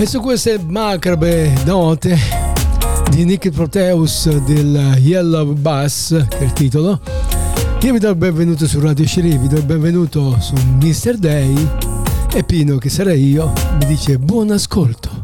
E 0.00 0.06
su 0.06 0.18
queste 0.20 0.58
macabre 0.66 1.52
note 1.66 2.16
di 3.10 3.26
Nick 3.26 3.50
Proteus 3.50 4.34
del 4.46 4.96
Yellow 4.98 5.52
Bus, 5.52 6.24
che 6.26 6.38
è 6.38 6.42
il 6.42 6.54
titolo, 6.54 6.98
io 7.82 7.92
vi 7.92 7.98
do 7.98 8.08
il 8.08 8.16
benvenuto 8.16 8.66
su 8.66 8.80
Radio 8.80 9.06
Sherry, 9.06 9.36
vi 9.36 9.48
do 9.48 9.58
il 9.58 9.64
benvenuto 9.64 10.40
su 10.40 10.54
Mr. 10.80 11.18
Day 11.18 11.54
e 12.32 12.42
Pino, 12.44 12.78
che 12.78 12.88
sarei 12.88 13.28
io, 13.28 13.52
mi 13.78 13.84
dice 13.84 14.16
buon 14.16 14.52
ascolto. 14.52 15.19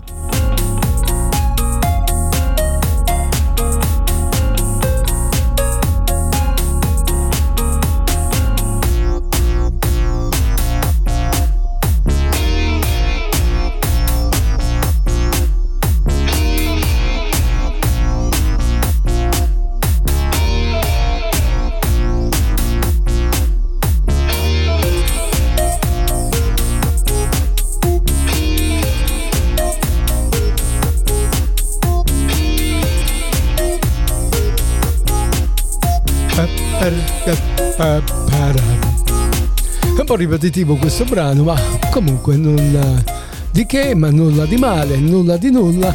Po' 40.16 40.22
ripetitivo 40.22 40.77
questo 40.77 41.04
brano, 41.04 41.44
ma 41.44 41.60
comunque 41.91 42.37
nulla 42.37 43.03
di 43.50 43.66
che, 43.66 43.94
ma 43.94 44.10
nulla 44.10 44.47
di 44.47 44.56
male, 44.56 44.97
nulla 44.97 45.37
di 45.37 45.50
nulla. 45.50 45.94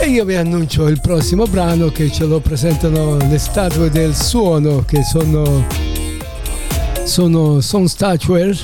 E 0.00 0.08
io 0.08 0.24
vi 0.24 0.34
annuncio 0.34 0.88
il 0.88 1.00
prossimo 1.00 1.46
brano 1.46 1.88
che 1.88 2.10
ce 2.10 2.26
lo 2.26 2.40
presentano 2.40 3.16
le 3.16 3.38
statue 3.38 3.90
del 3.90 4.14
suono, 4.14 4.82
che 4.84 5.02
sono, 5.04 5.66
sono, 7.04 7.60
sono 7.60 7.86
statue 7.86 8.56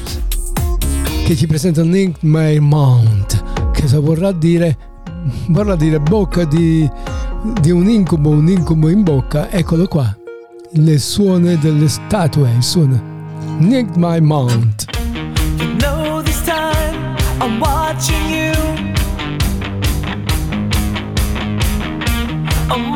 che 1.25 1.37
ci 1.37 1.47
presentano 1.47 1.95
My 2.21 2.59
Mount, 2.59 3.71
che 3.73 3.87
vorrà 3.99 4.33
dire, 4.33 4.77
vorrà 5.49 5.77
dire 5.77 6.01
bocca 6.01 6.45
di, 6.45 6.89
di 7.61 7.71
un 7.71 7.89
incubo, 7.89 8.31
un 8.31 8.49
incubo 8.49 8.89
in 8.89 9.05
bocca, 9.05 9.51
eccolo 9.51 9.87
qua 9.87 10.17
le 10.75 10.99
suone 10.99 11.59
delle 11.59 11.89
statue, 11.89 12.51
il 12.57 12.63
suono 12.63 13.10
Nick 13.61 13.95
My 13.95 14.21
Mount. 14.21 14.87
You 15.61 15.75
know 15.75 16.23
this 16.23 16.45
time 16.47 17.17
I'm 17.43 17.61
watching 17.61 18.31
you. 18.31 18.53
I'm 22.73 22.95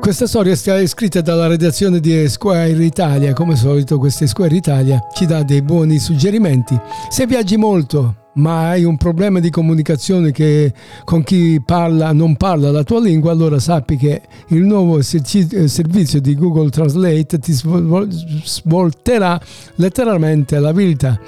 Questa 0.02 0.26
storia 0.26 0.54
è 0.54 0.88
scritta 0.88 1.22
dalla 1.22 1.46
redazione 1.46 2.00
di 2.00 2.28
Square 2.30 2.84
Italia, 2.84 3.34
come 3.34 3.52
al 3.52 3.60
solito 3.60 4.00
questa 4.00 4.26
Square 4.26 4.56
Italia 4.56 5.00
ci 5.14 5.28
dà 5.28 5.44
dei 5.44 5.62
buoni 5.62 6.00
suggerimenti. 6.00 6.76
Se 7.10 7.28
viaggi 7.28 7.56
molto, 7.56 8.23
ma 8.36 8.70
hai 8.70 8.84
un 8.84 8.98
problema 8.98 9.40
di 9.40 9.50
comunicazione 9.50 10.32
che 10.32 10.74
con 11.04 11.24
chi 11.24 11.62
parla 11.64 12.12
non 12.14 12.36
parla 12.36 12.72
la 12.72 12.84
tua 12.84 13.00
lingua, 13.00 13.32
allora 13.32 13.60
sappi 13.60 13.96
che 13.98 14.22
il 14.48 14.64
nuovo 14.64 15.02
servizio 15.02 16.20
di 16.20 16.36
Google 16.36 16.70
Translate 16.70 17.40
ti 17.40 17.54
svolterà 18.44 19.40
letteralmente 19.76 20.60
la 20.60 20.72
vita. 20.72 21.20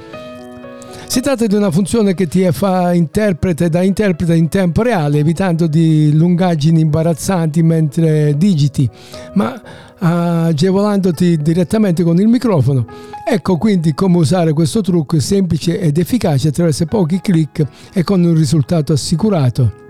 Si 1.07 1.22
tratta 1.22 1.46
di 1.46 1.54
una 1.54 1.69
funzione 1.72 2.16
che 2.16 2.28
ti 2.28 2.46
fa 2.52 2.92
interprete 2.92 3.69
da 3.69 3.84
interprete 3.84 4.36
in 4.36 4.50
tempo 4.50 4.81
reale, 4.81 5.19
evitando 5.19 5.68
di 5.68 6.12
lungaggini 6.12 6.81
imbarazzanti 6.81 7.62
mentre 7.62 8.36
digiti, 8.36 8.90
ma 9.36 9.62
agevolandoti 10.00 11.38
direttamente 11.38 12.04
con 12.04 12.20
il 12.20 12.28
microfono. 12.28 12.86
Ecco 13.28 13.58
quindi 13.58 13.94
come 13.94 14.18
usare 14.18 14.54
questo 14.54 14.82
trucco 14.82 15.20
semplice 15.20 15.80
ed 15.80 15.98
efficace 15.98 16.50
attraverso 16.50 16.86
pochi 16.86 17.22
clic 17.22 17.66
e 17.94 18.04
con 18.04 18.24
un 18.24 18.36
risultato 18.36 18.94
assicurato. 18.94 19.84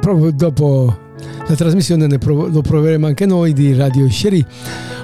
Proprio 0.00 0.32
dopo 0.32 1.01
la 1.46 1.54
trasmissione 1.54 2.06
lo 2.08 2.60
proveremo 2.60 3.06
anche 3.06 3.26
noi 3.26 3.52
di 3.52 3.74
Radio 3.74 4.08
Sherry. 4.08 4.44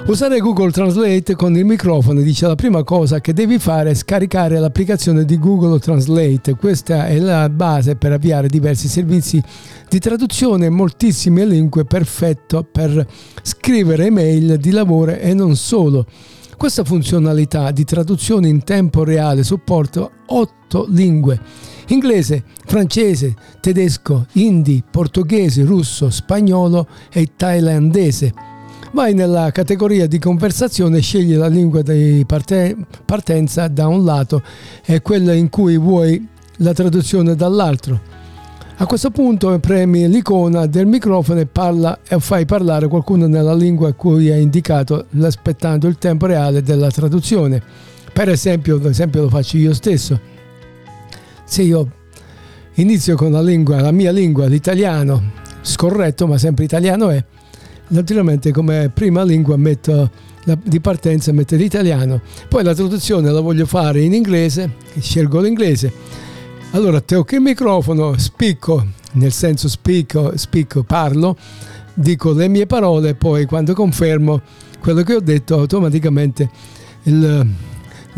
Usare 0.05 0.39
Google 0.39 0.71
Translate 0.71 1.35
con 1.35 1.55
il 1.55 1.65
microfono 1.65 2.21
dice 2.21 2.47
la 2.47 2.55
prima 2.55 2.83
cosa 2.83 3.19
che 3.19 3.33
devi 3.33 3.59
fare 3.59 3.91
è 3.91 3.93
scaricare 3.93 4.57
l'applicazione 4.57 5.25
di 5.25 5.37
Google 5.37 5.77
Translate. 5.79 6.55
Questa 6.55 7.07
è 7.07 7.19
la 7.19 7.47
base 7.49 7.95
per 7.95 8.13
avviare 8.13 8.47
diversi 8.47 8.87
servizi 8.87 9.43
di 9.87 9.99
traduzione 9.99 10.65
in 10.65 10.73
moltissime 10.73 11.45
lingue, 11.45 11.85
perfetto 11.85 12.65
per 12.69 13.05
scrivere 13.43 14.07
email 14.07 14.57
di 14.57 14.71
lavoro 14.71 15.11
e 15.11 15.33
non 15.33 15.55
solo. 15.55 16.07
Questa 16.57 16.83
funzionalità 16.83 17.71
di 17.71 17.83
traduzione 17.83 18.47
in 18.47 18.63
tempo 18.63 19.03
reale 19.03 19.43
supporta 19.43 20.09
otto 20.25 20.85
lingue 20.89 21.39
inglese, 21.89 22.43
francese, 22.65 23.35
tedesco, 23.59 24.25
hindi, 24.33 24.83
portoghese, 24.89 25.63
russo, 25.63 26.09
spagnolo 26.09 26.87
e 27.11 27.29
thailandese. 27.35 28.33
Vai 28.91 29.13
nella 29.13 29.51
categoria 29.51 30.07
di 30.07 30.17
conversazione, 30.17 30.99
scegli 30.99 31.35
la 31.35 31.47
lingua 31.47 31.81
di 31.83 32.25
partenza 32.25 33.67
da 33.67 33.87
un 33.87 34.03
lato 34.03 34.41
e 34.83 35.01
quella 35.01 35.33
in 35.33 35.49
cui 35.49 35.77
vuoi 35.77 36.27
la 36.57 36.73
traduzione 36.73 37.35
dall'altro. 37.35 38.17
A 38.77 38.85
questo 38.85 39.11
punto 39.11 39.59
premi 39.59 40.07
l'icona 40.07 40.65
del 40.65 40.87
microfono 40.87 41.41
e, 41.41 41.45
parla, 41.45 41.99
e 42.07 42.19
fai 42.19 42.45
parlare 42.45 42.87
qualcuno 42.87 43.27
nella 43.27 43.53
lingua 43.53 43.89
a 43.89 43.93
cui 43.93 44.31
hai 44.31 44.41
indicato, 44.41 45.05
aspettando 45.21 45.87
il 45.87 45.97
tempo 45.97 46.25
reale 46.25 46.63
della 46.63 46.89
traduzione. 46.89 47.61
Per 48.11 48.29
esempio, 48.29 48.77
ad 48.77 48.85
esempio 48.85 49.23
lo 49.23 49.29
faccio 49.29 49.57
io 49.57 49.73
stesso 49.73 50.28
se 51.49 51.63
io 51.63 51.91
inizio 52.75 53.15
con 53.15 53.31
la 53.31 53.41
lingua, 53.41 53.81
la 53.81 53.91
mia 53.91 54.11
lingua, 54.11 54.45
l'italiano, 54.45 55.31
scorretto 55.61 56.27
ma 56.27 56.37
sempre 56.37 56.63
italiano 56.63 57.09
è, 57.09 57.21
naturalmente 57.87 58.51
come 58.51 58.91
prima 58.93 59.23
lingua 59.23 59.57
metto 59.57 60.11
la, 60.43 60.57
di 60.61 60.79
partenza 60.79 61.31
metto 61.31 61.55
l'italiano, 61.55 62.21
poi 62.47 62.63
la 62.63 62.75
traduzione 62.75 63.31
la 63.31 63.39
voglio 63.39 63.65
fare 63.65 64.01
in 64.01 64.13
inglese, 64.13 64.75
scelgo 64.99 65.41
l'inglese, 65.41 65.91
allora 66.71 67.01
tocco 67.01 67.33
il 67.33 67.41
microfono, 67.41 68.15
spicco, 68.15 68.85
nel 69.13 69.31
senso 69.31 69.67
spicco, 69.67 70.37
spicco, 70.37 70.83
parlo, 70.83 71.35
dico 71.95 72.31
le 72.33 72.47
mie 72.47 72.67
parole, 72.67 73.15
poi 73.15 73.45
quando 73.45 73.73
confermo 73.73 74.39
quello 74.79 75.01
che 75.01 75.15
ho 75.15 75.19
detto 75.19 75.57
automaticamente 75.57 76.47
il 77.03 77.47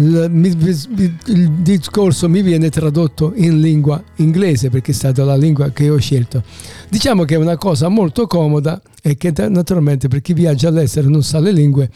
il, 0.01 1.17
il, 1.25 1.51
discorso 1.51 2.27
mi 2.27 2.41
viene 2.41 2.69
tradotto 2.69 3.33
in 3.35 3.59
lingua 3.59 4.01
inglese 4.17 4.69
perché 4.69 4.91
è 4.91 4.93
stata 4.93 5.23
la 5.23 5.35
lingua 5.35 5.69
che 5.69 5.89
ho 5.89 5.97
scelto. 5.97 6.43
Diciamo 6.89 7.23
che 7.23 7.35
è 7.35 7.37
una 7.37 7.57
cosa 7.57 7.87
molto 7.87 8.27
comoda 8.27 8.81
e 9.01 9.15
che 9.15 9.33
naturalmente 9.49 10.07
per 10.07 10.21
chi 10.21 10.33
viaggia 10.33 10.69
all'estero 10.69 11.07
e 11.07 11.11
non 11.11 11.23
sa 11.23 11.39
le 11.39 11.51
lingue 11.51 11.89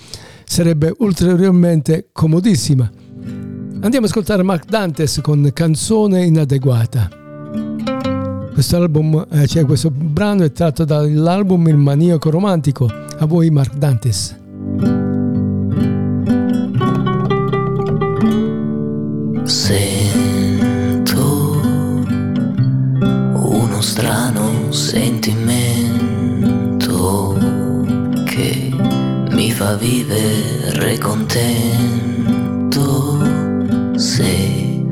sarebbe 0.46 0.94
ulteriormente 1.00 2.08
comodissima. 2.12 2.90
Andiamo 3.82 4.06
ad 4.06 4.12
ascoltare 4.12 4.44
Mark 4.44 4.66
Dantes 4.66 5.20
con 5.22 5.50
Canzone 5.54 6.26
inadeguata. 6.26 7.10
Questo 8.54 8.78
album, 8.78 9.28
cioè 9.48 9.66
questo 9.66 9.92
brano 9.92 10.44
è 10.44 10.52
tratto 10.52 10.86
dall'album 10.86 11.68
Il 11.68 11.78
maniaco 11.78 12.30
romantico. 12.30 12.90
A 13.18 13.26
voi 13.26 13.50
Mark 13.50 13.76
Dantes. 13.76 14.44
Sento 19.58 21.24
uno 23.32 23.80
strano 23.80 24.70
sentimento 24.74 26.04
che 28.26 28.70
mi 29.30 29.52
fa 29.52 29.76
vivere 29.78 30.98
contento. 30.98 32.38
Se 33.96 34.84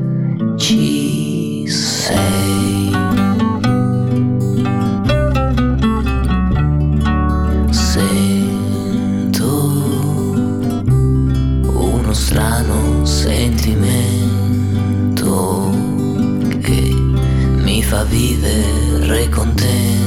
ci 0.56 1.03
fa 18.04 18.10
vivere 18.10 19.28
contento 19.30 20.03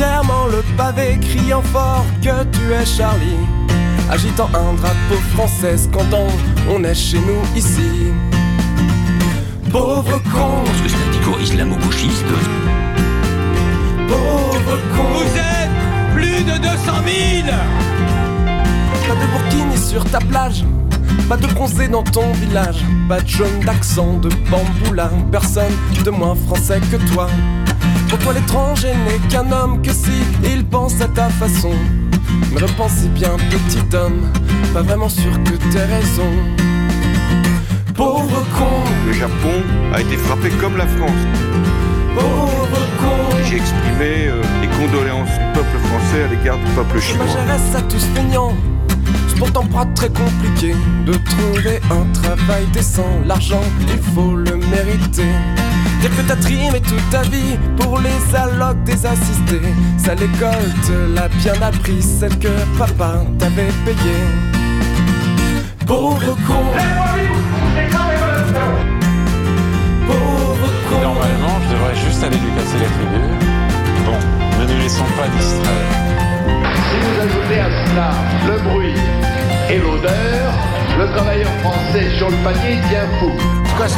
fièrement 0.00 0.46
le 0.46 0.62
pavé, 0.78 1.18
criant 1.20 1.60
fort 1.60 2.06
que 2.22 2.44
tu 2.52 2.72
es 2.72 2.86
Charlie, 2.86 3.44
agitant 4.10 4.48
un 4.54 4.72
drapeau 4.72 5.20
français, 5.34 5.76
quand 5.92 6.06
on 6.70 6.82
est 6.84 6.94
chez 6.94 7.18
nous 7.18 7.42
ici. 7.54 7.90
Pauvre 9.70 10.18
con, 10.32 10.64
Parce 10.64 10.80
que 10.80 10.88
c'est 10.88 10.96
un 11.06 11.10
discours 11.10 11.40
islamo-gauchiste. 11.42 12.24
pauvre 14.08 14.78
con. 14.96 15.02
Vous 15.12 15.36
êtes 15.36 16.14
plus 16.14 16.44
de 16.44 16.56
200 16.56 16.92
000 17.44 17.56
Pas 19.06 19.14
de 19.14 19.26
burkini 19.32 19.76
sur 19.76 20.02
ta 20.06 20.18
plage, 20.20 20.64
pas 21.28 21.36
de 21.36 21.46
bronzé 21.48 21.88
dans 21.88 22.04
ton 22.04 22.32
village, 22.32 22.82
pas 23.06 23.20
de 23.20 23.28
jaune 23.28 23.60
d'accent, 23.66 24.14
de 24.14 24.30
bamboula, 24.50 25.10
personne 25.30 25.74
de 26.02 26.10
moins 26.10 26.36
français 26.46 26.80
que 26.90 26.96
toi. 27.12 27.28
Pour 28.10 28.18
toi 28.18 28.32
l'étranger 28.32 28.92
n'est 29.06 29.28
qu'un 29.28 29.52
homme 29.52 29.80
que 29.82 29.92
si 29.92 30.10
il 30.42 30.64
pense 30.64 31.00
à 31.00 31.06
ta 31.06 31.28
façon. 31.28 31.70
Mais 32.50 32.60
repense 32.60 33.04
bien 33.14 33.36
petit 33.50 33.96
homme, 33.96 34.28
pas 34.74 34.82
vraiment 34.82 35.08
sûr 35.08 35.30
que 35.44 35.52
t'aies 35.70 35.84
raison. 35.84 36.28
Pauvre 37.94 38.44
con, 38.58 38.82
Le 39.06 39.12
Japon 39.12 39.62
a 39.94 40.00
été 40.00 40.16
frappé 40.16 40.50
comme 40.60 40.76
la 40.76 40.88
France. 40.88 41.20
pauvre 42.16 42.80
con. 42.98 43.36
J'ai 43.48 43.56
exprimé 43.58 44.26
euh, 44.26 44.42
les 44.60 44.68
condoléances 44.68 45.28
du 45.28 45.44
peuple 45.54 45.78
français 45.78 46.24
à 46.24 46.26
l'égard 46.26 46.58
du 46.58 46.64
peuple 46.72 47.00
chinois. 47.00 47.26
géresse 47.26 47.74
à 47.76 47.82
tous 47.82 48.04
feignants. 48.12 48.54
Pourtant 49.40 49.64
pas 49.64 49.86
très 49.94 50.10
compliqué 50.10 50.74
de 51.06 51.14
trouver 51.14 51.80
un 51.90 52.04
travail 52.12 52.66
décent. 52.74 53.08
L'argent, 53.24 53.62
il 53.80 53.98
faut 54.12 54.36
le 54.36 54.56
mériter. 54.56 55.32
Dire 56.02 56.14
que 56.14 56.22
t'as 56.28 56.36
trimé 56.36 56.78
toute 56.82 57.10
ta 57.10 57.22
vie 57.22 57.56
pour 57.78 57.98
les 58.00 58.36
allocs 58.36 58.82
des 58.84 59.06
assistés. 59.06 59.62
Ça 59.96 60.14
l'école 60.14 60.70
te 60.86 61.14
l'a 61.14 61.28
bien 61.28 61.54
appris, 61.62 62.02
celle 62.02 62.38
que 62.38 62.48
papa 62.78 63.24
t'avait 63.38 63.72
payée. 63.86 64.26
Pauvre 65.86 66.36
con. 66.46 66.64
Pauvre 70.06 70.70
con. 70.90 71.00
Normalement, 71.00 71.56
je 71.64 71.74
devrais 71.74 71.96
juste 71.96 72.22
aller 72.22 72.36
lui 72.36 72.50
casser 72.56 72.78
les 72.78 72.92
figures. 72.98 73.38
Bon, 74.04 74.18
ne 74.60 74.70
nous 74.70 74.80
laissons 74.82 75.04
pas 75.16 75.28
distraire. 75.34 76.29
Si 76.46 76.96
vous 77.02 77.20
ajoutez 77.20 77.60
à 77.60 77.70
cela 77.84 78.10
le 78.46 78.58
bruit 78.68 78.94
et 79.70 79.78
l'odeur, 79.78 80.52
le 80.98 81.06
travailleur 81.14 81.50
français 81.62 82.10
sur 82.16 82.30
le 82.30 82.36
panier 82.44 82.78
tient 82.88 83.06
fou. 83.18 83.59
Ils 83.82 83.88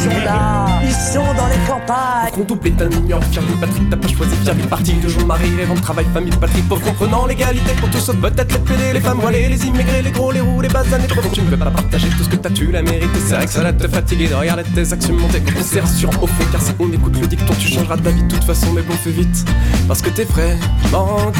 sont 0.00 0.24
là, 0.24 0.66
ils 0.84 0.92
sont 0.92 1.34
dans 1.34 1.48
les 1.48 1.58
campagnes. 1.66 2.30
Qu'on 2.32 2.44
double 2.44 2.68
est 2.68 2.82
un 2.82 2.88
ignorant, 2.90 3.20
fier 3.22 3.42
d'une 3.42 3.58
patrie, 3.58 3.82
t'as 3.90 3.96
pas 3.96 4.06
choisi, 4.06 4.36
fier 4.36 4.54
d'une 4.54 4.66
partie, 4.66 4.92
toujours 4.94 5.26
mari, 5.26 5.50
rêvant 5.56 5.74
de 5.74 5.80
travail, 5.80 6.06
famille, 6.14 6.30
patrie, 6.36 6.62
pauvre, 6.62 6.82
comprenant 6.82 7.26
l'égalité 7.26 7.72
pour 7.80 7.90
tous, 7.90 7.98
sauf 7.98 8.14
peut-être 8.16 8.52
les 8.52 8.58
pédés, 8.60 8.92
les 8.92 9.00
femmes 9.00 9.18
voilées, 9.18 9.48
les 9.48 9.66
immigrés, 9.66 10.02
les 10.02 10.10
gros, 10.12 10.30
les 10.30 10.40
roux, 10.40 10.60
les 10.60 10.68
basanés, 10.68 11.08
trop. 11.08 11.20
Tu 11.32 11.42
ne 11.42 11.46
veux 11.48 11.56
pas 11.56 11.70
partager 11.70 12.08
tout 12.10 12.22
ce 12.22 12.28
que 12.28 12.36
t'as, 12.36 12.50
tu 12.50 12.70
l'as 12.70 12.82
mérité, 12.82 13.18
c'est 13.26 13.34
vrai 13.34 13.46
que 13.46 13.52
ça 13.52 13.62
va 13.62 13.72
te 13.72 13.88
fatiguer 13.88 14.28
de 14.28 14.34
regarder 14.34 14.62
tes 14.62 14.92
actions 14.92 15.14
monter, 15.14 15.40
quand 15.40 15.58
on 15.58 15.64
s'est 15.64 15.80
rassurant 15.80 16.22
au 16.22 16.26
fond, 16.28 16.44
car 16.52 16.62
si 16.62 16.72
on 16.78 16.92
écoute 16.92 17.18
le 17.20 17.26
dicton, 17.26 17.54
tu 17.58 17.66
changeras 17.66 17.96
d'avis 17.96 18.22
de 18.22 18.28
toute 18.28 18.44
façon, 18.44 18.68
mais 18.72 18.82
bon, 18.82 18.94
fais 18.94 19.10
vite, 19.10 19.44
parce 19.88 20.00
que 20.00 20.10
t'es 20.10 20.24
vrai, 20.24 20.56
manque, 20.92 21.34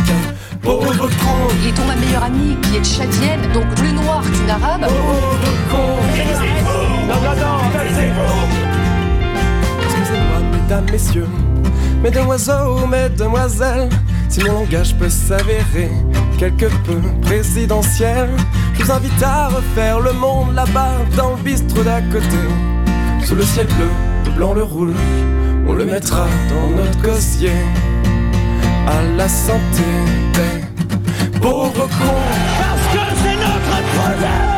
pauvre 0.62 0.96
con, 0.96 1.68
Et 1.68 1.72
ton 1.72 1.84
ma 1.84 1.94
meilleure 1.94 2.24
amie 2.24 2.56
qui 2.62 2.76
est 2.76 2.84
tchadienne, 2.84 3.52
donc 3.52 3.72
plus 3.76 3.92
noire 3.92 4.22
qu'une 4.22 4.50
arabe. 4.50 4.80
pauvre 4.80 5.38
con. 5.70 6.23
Excusez-moi, 9.84 10.38
mesdames, 10.52 10.86
messieurs, 10.90 11.28
mesdemoiselles, 12.02 12.88
mesdemoiselles, 12.88 13.88
si 14.28 14.40
mon 14.44 14.52
langage 14.52 14.94
peut 14.96 15.08
s'avérer 15.08 15.90
quelque 16.38 16.66
peu 16.84 17.00
présidentiel, 17.22 18.28
je 18.74 18.82
vous 18.82 18.92
invite 18.92 19.22
à 19.22 19.48
refaire 19.48 20.00
le 20.00 20.12
monde 20.12 20.54
là-bas 20.54 20.98
dans 21.16 21.30
le 21.36 21.42
bistrot 21.42 21.82
d'à 21.82 22.00
côté. 22.02 22.36
Sous 23.24 23.34
le 23.34 23.42
ciel 23.42 23.66
bleu, 23.66 23.88
le 24.26 24.30
blanc, 24.32 24.52
le 24.52 24.62
rouge, 24.62 24.94
on 25.66 25.72
le 25.72 25.84
mettra 25.84 26.26
dans 26.50 26.68
notre 26.76 27.00
dossier. 27.02 27.52
À 28.86 29.02
la 29.16 29.28
santé 29.28 29.84
des 30.34 31.38
pauvres 31.40 31.72
cons. 31.72 32.24
Parce 32.58 32.86
que 32.92 33.02
c'est 33.22 33.36
notre 33.36 33.76
projet 33.94 34.54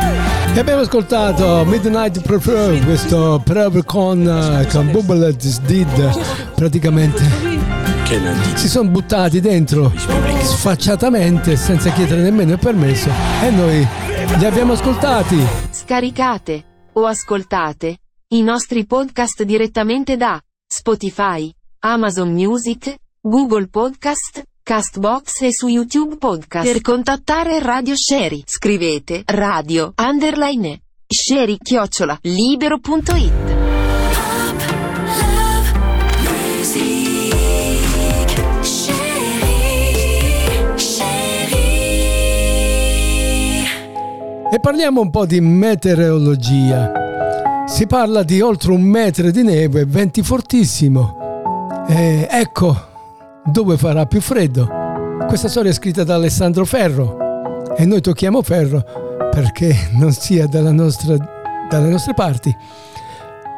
E 0.57 0.61
abbiamo 0.61 0.81
ascoltato 0.81 1.67
Midnight 1.67 2.23
Prefer, 2.23 2.83
questo 2.83 3.43
Prever 3.45 3.85
con, 3.85 4.27
eh, 4.27 4.67
con 4.73 4.91
Bubble 4.91 5.37
Did 5.37 6.55
praticamente. 6.55 7.23
Si 8.55 8.67
sono 8.67 8.89
buttati 8.89 9.41
dentro 9.41 9.93
sfacciatamente 9.95 11.57
senza 11.57 11.91
chiedere 11.91 12.23
nemmeno 12.23 12.53
il 12.53 12.59
permesso. 12.59 13.11
E 13.43 13.51
noi 13.51 13.87
li 14.39 14.45
abbiamo 14.47 14.73
ascoltati. 14.73 15.37
Scaricate 15.73 16.65
o 16.95 17.05
ascoltate 17.05 17.99
i 18.29 18.41
nostri 18.41 18.87
podcast 18.87 19.43
direttamente 19.43 20.17
da 20.17 20.41
Spotify, 20.67 21.53
Amazon 21.81 22.33
Music, 22.33 22.95
Google 23.21 23.69
Podcast, 23.69 24.43
Castbox 24.66 25.42
e 25.42 25.52
su 25.52 25.68
YouTube 25.68 26.16
Podcast. 26.16 26.66
Per 26.68 26.80
contattare 26.80 27.61
Radio 27.61 27.94
Sherry, 27.96 28.42
scrivete 28.44 29.23
radio 29.25 29.92
underline 29.96 30.80
sherry 31.06 31.56
chiocciola 31.56 32.18
libero.it. 32.23 33.32
E 44.50 44.61
parliamo 44.61 45.00
un 45.00 45.11
po' 45.11 45.26
di 45.26 45.40
meteorologia. 45.40 46.90
Si 47.68 47.87
parla 47.87 48.25
di 48.25 48.40
oltre 48.40 48.73
un 48.73 48.82
metro 48.82 49.30
di 49.30 49.44
neve 49.44 49.82
e 49.82 49.85
venti 49.87 50.25
fortissimo. 50.25 51.85
E 51.87 52.26
ecco 52.28 52.94
dove 53.47 53.76
farà 53.76 54.07
più 54.07 54.21
freddo. 54.21 54.69
Questa 55.26 55.49
storia 55.49 55.71
è 55.71 55.75
scritta 55.75 56.05
da 56.05 56.15
Alessandro 56.15 56.65
Ferro 56.65 57.75
e 57.76 57.85
noi 57.85 58.00
tocchiamo 58.00 58.43
Ferro 58.43 58.85
perché 59.31 59.75
non 59.93 60.12
sia 60.12 60.47
nostra- 60.47 61.17
dalle 61.69 61.88
nostre 61.88 62.15
parti. 62.15 62.55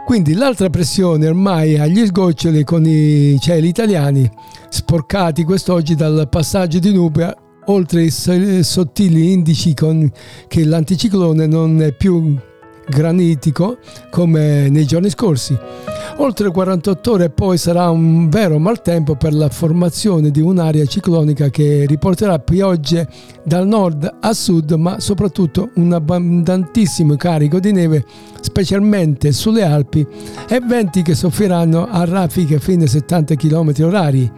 Quindi 0.04 0.33
l'altra 0.33 0.71
pressione 0.71 1.28
ormai 1.28 1.78
agli 1.78 2.07
sgoccioli 2.07 2.64
con 2.64 2.87
i 2.87 3.38
cieli 3.40 3.68
italiani, 3.68 4.30
sporcati 4.68 5.45
quest'oggi 5.45 5.95
dal 5.95 6.26
passaggio 6.30 6.78
di 6.78 6.92
nube 6.92 7.37
oltre 7.66 8.04
i 8.04 8.11
so- 8.11 8.62
sottili 8.62 9.33
indici 9.33 9.75
con 9.75 10.11
che 10.47 10.64
l'anticiclone 10.64 11.47
non 11.47 11.83
è 11.83 11.92
più 11.92 12.35
granitico 12.88 13.76
come 14.11 14.71
nei 14.71 14.87
giorni 14.87 15.11
scorsi. 15.11 15.57
Oltre 16.20 16.50
48 16.50 17.12
ore 17.12 17.30
poi 17.30 17.56
sarà 17.58 17.90
un 17.90 18.28
vero 18.28 18.58
maltempo 18.58 19.14
per 19.14 19.32
la 19.32 19.48
formazione 19.48 20.32
di 20.32 20.40
un'area 20.40 20.84
ciclonica 20.84 21.48
che 21.48 21.84
riporterà 21.87 22.40
piogge 22.40 23.08
dal 23.44 23.68
nord 23.68 24.16
a 24.20 24.32
sud, 24.32 24.72
ma 24.72 24.98
soprattutto 24.98 25.70
un 25.76 25.92
abbondantissimo 25.92 27.14
carico 27.14 27.60
di 27.60 27.70
neve, 27.70 28.04
specialmente 28.40 29.30
sulle 29.30 29.62
Alpi, 29.62 30.04
e 30.48 30.58
venti 30.60 31.02
che 31.02 31.14
soffriranno 31.14 31.87
a 31.87 32.04
raffiche 32.04 32.58
fino 32.58 32.82
a 32.82 32.88
70 32.88 33.37
km 33.37 33.72
orari. 33.82 34.32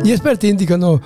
Gli 0.00 0.12
esperti 0.12 0.48
indicano 0.48 1.00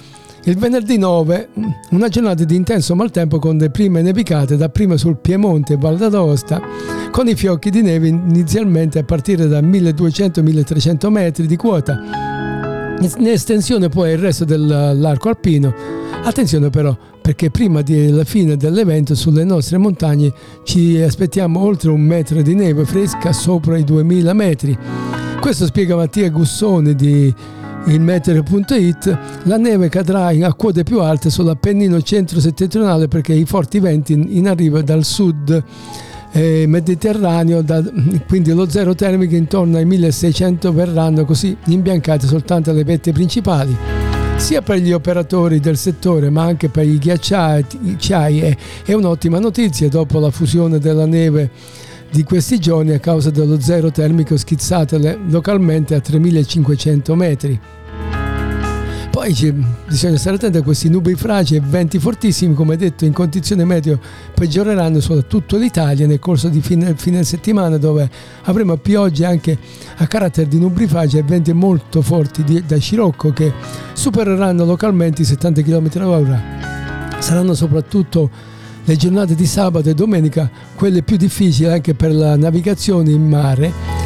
il 0.47 0.59
venerdì 0.59 0.99
9 0.99 1.49
una 1.91 2.09
giornata 2.09 2.45
di 2.45 2.55
intenso 2.55 2.95
maltempo 2.95 3.39
con 3.39 3.57
le 3.57 3.71
prime 3.71 4.03
nevicate 4.03 4.57
dapprima 4.57 4.97
sul 4.97 5.17
Piemonte 5.17 5.75
e 5.75 5.77
Val 5.79 5.97
d'Aosta 5.97 6.61
con 7.11 7.29
i 7.29 7.35
fiocchi 7.35 7.71
di 7.71 7.81
neve 7.81 8.09
inizialmente 8.09 8.99
a 8.99 9.05
partire 9.05 9.47
da 9.47 9.61
1200-1300 9.61 11.09
metri 11.09 11.47
di 11.47 11.57
quota. 11.57 12.01
In 13.01 13.27
estensione 13.27 13.89
poi 13.89 14.11
il 14.11 14.19
resto 14.19 14.45
dell'arco 14.45 15.29
alpino. 15.29 15.73
Attenzione 16.25 16.71
però 16.71 16.97
perché 17.23 17.51
prima 17.51 17.83
della 17.83 18.25
fine 18.25 18.57
dell'evento 18.57 19.15
sulle 19.15 19.45
nostre 19.45 19.79
montagne 19.79 20.33
ci 20.65 21.01
aspettiamo 21.01 21.61
oltre 21.61 21.91
un 21.91 22.01
metro 22.01 22.43
di 22.43 22.55
neve 22.55 22.85
fresca 22.85 23.33
sopra 23.33 23.79
i 23.79 23.85
2000 23.85 24.33
metri. 24.33 24.77
Questo 25.41 25.67
spiega 25.67 25.95
Mattia 25.95 26.29
Gussone 26.31 26.95
di 26.95 27.33
il 27.87 28.01
meteo.it 28.01 29.19
la 29.45 29.57
neve 29.57 29.89
cadrà 29.89 30.31
in- 30.33 30.45
a 30.45 30.55
quote 30.55 30.83
più 30.85 31.01
alte 31.01 31.29
sull'Appennino 31.31 32.01
centro-settentrionale 32.01 33.09
perché 33.09 33.35
i 33.35 33.45
forti 33.45 33.79
venti 33.79 34.15
in, 34.15 34.27
in 34.29 34.49
arrivo 34.49 34.81
dal 34.83 35.05
sud 35.05 35.63
eh, 36.33 36.65
mediterraneo 36.67 37.63
da- 37.63 37.83
quindi 38.27 38.53
lo 38.53 38.69
zero 38.69 38.95
termico 38.95 39.35
intorno 39.35 39.77
ai 39.77 39.85
1600 39.85 40.73
verranno 40.73 41.25
così 41.25 41.57
imbiancate 41.67 42.27
soltanto 42.27 42.73
le 42.73 42.85
vette 42.85 43.13
principali 43.13 43.77
sia 44.37 44.63
per 44.63 44.79
gli 44.79 44.91
operatori 44.93 45.61
del 45.61 45.77
settore 45.77 46.31
ma 46.31 46.43
anche 46.43 46.69
per 46.69 46.87
i 46.87 46.99
ghiacciai 46.99 48.57
è 48.85 48.93
un'ottima 48.93 49.39
notizia 49.39 49.89
dopo 49.89 50.19
la 50.19 50.31
fusione 50.31 50.79
della 50.79 51.07
neve 51.07 51.51
di 52.15 52.23
questi 52.23 52.61
giorni 52.61 52.93
a 52.93 53.01
causa 53.01 53.31
dello 53.31 53.61
zero 53.61 53.91
termico 53.91 54.37
schizzato 54.37 54.97
localmente 55.27 55.97
a 55.97 56.01
3500 56.01 57.15
metri. 57.17 57.61
Poi 59.11 59.65
bisogna 59.89 60.17
stare 60.17 60.37
attenti 60.37 60.59
a 60.59 60.63
questi 60.63 60.89
nubifragi 60.89 61.57
e 61.57 61.61
venti 61.61 61.99
fortissimi, 61.99 62.55
come 62.55 62.77
detto, 62.77 63.05
in 63.05 63.13
condizioni 63.13 63.65
meteo 63.65 63.99
peggioreranno 64.33 65.01
soprattutto 65.01 65.57
l'Italia 65.57 66.07
nel 66.07 66.21
corso 66.21 66.49
di 66.49 66.61
fine, 66.61 66.95
fine 66.95 67.25
settimana 67.25 67.79
dove 67.79 68.09
avremo 68.43 68.77
piogge 68.77 69.25
anche 69.25 69.59
a 69.97 70.07
carattere 70.07 70.47
di 70.47 70.61
nubifragi 70.61 71.19
e 71.19 71.25
venti 71.25 71.53
molto 71.53 72.01
forti 72.01 72.45
di, 72.45 72.63
da 72.65 72.79
scirocco 72.79 73.33
che 73.33 73.53
supereranno 73.93 74.65
localmente 74.65 75.23
i 75.23 75.25
70 75.25 75.63
km 75.63 75.89
h 75.89 76.39
Saranno 77.19 77.55
soprattutto 77.55 78.53
le 78.85 78.97
giornate 78.97 79.35
di 79.35 79.47
sabato 79.47 79.89
e 79.89 79.95
domenica 79.95 80.51
quelle 80.75 81.03
più 81.03 81.17
difficili 81.17 81.69
anche 81.69 81.95
per 81.95 82.15
la 82.15 82.37
navigazione 82.37 83.11
in 83.11 83.27
mare 83.27 84.05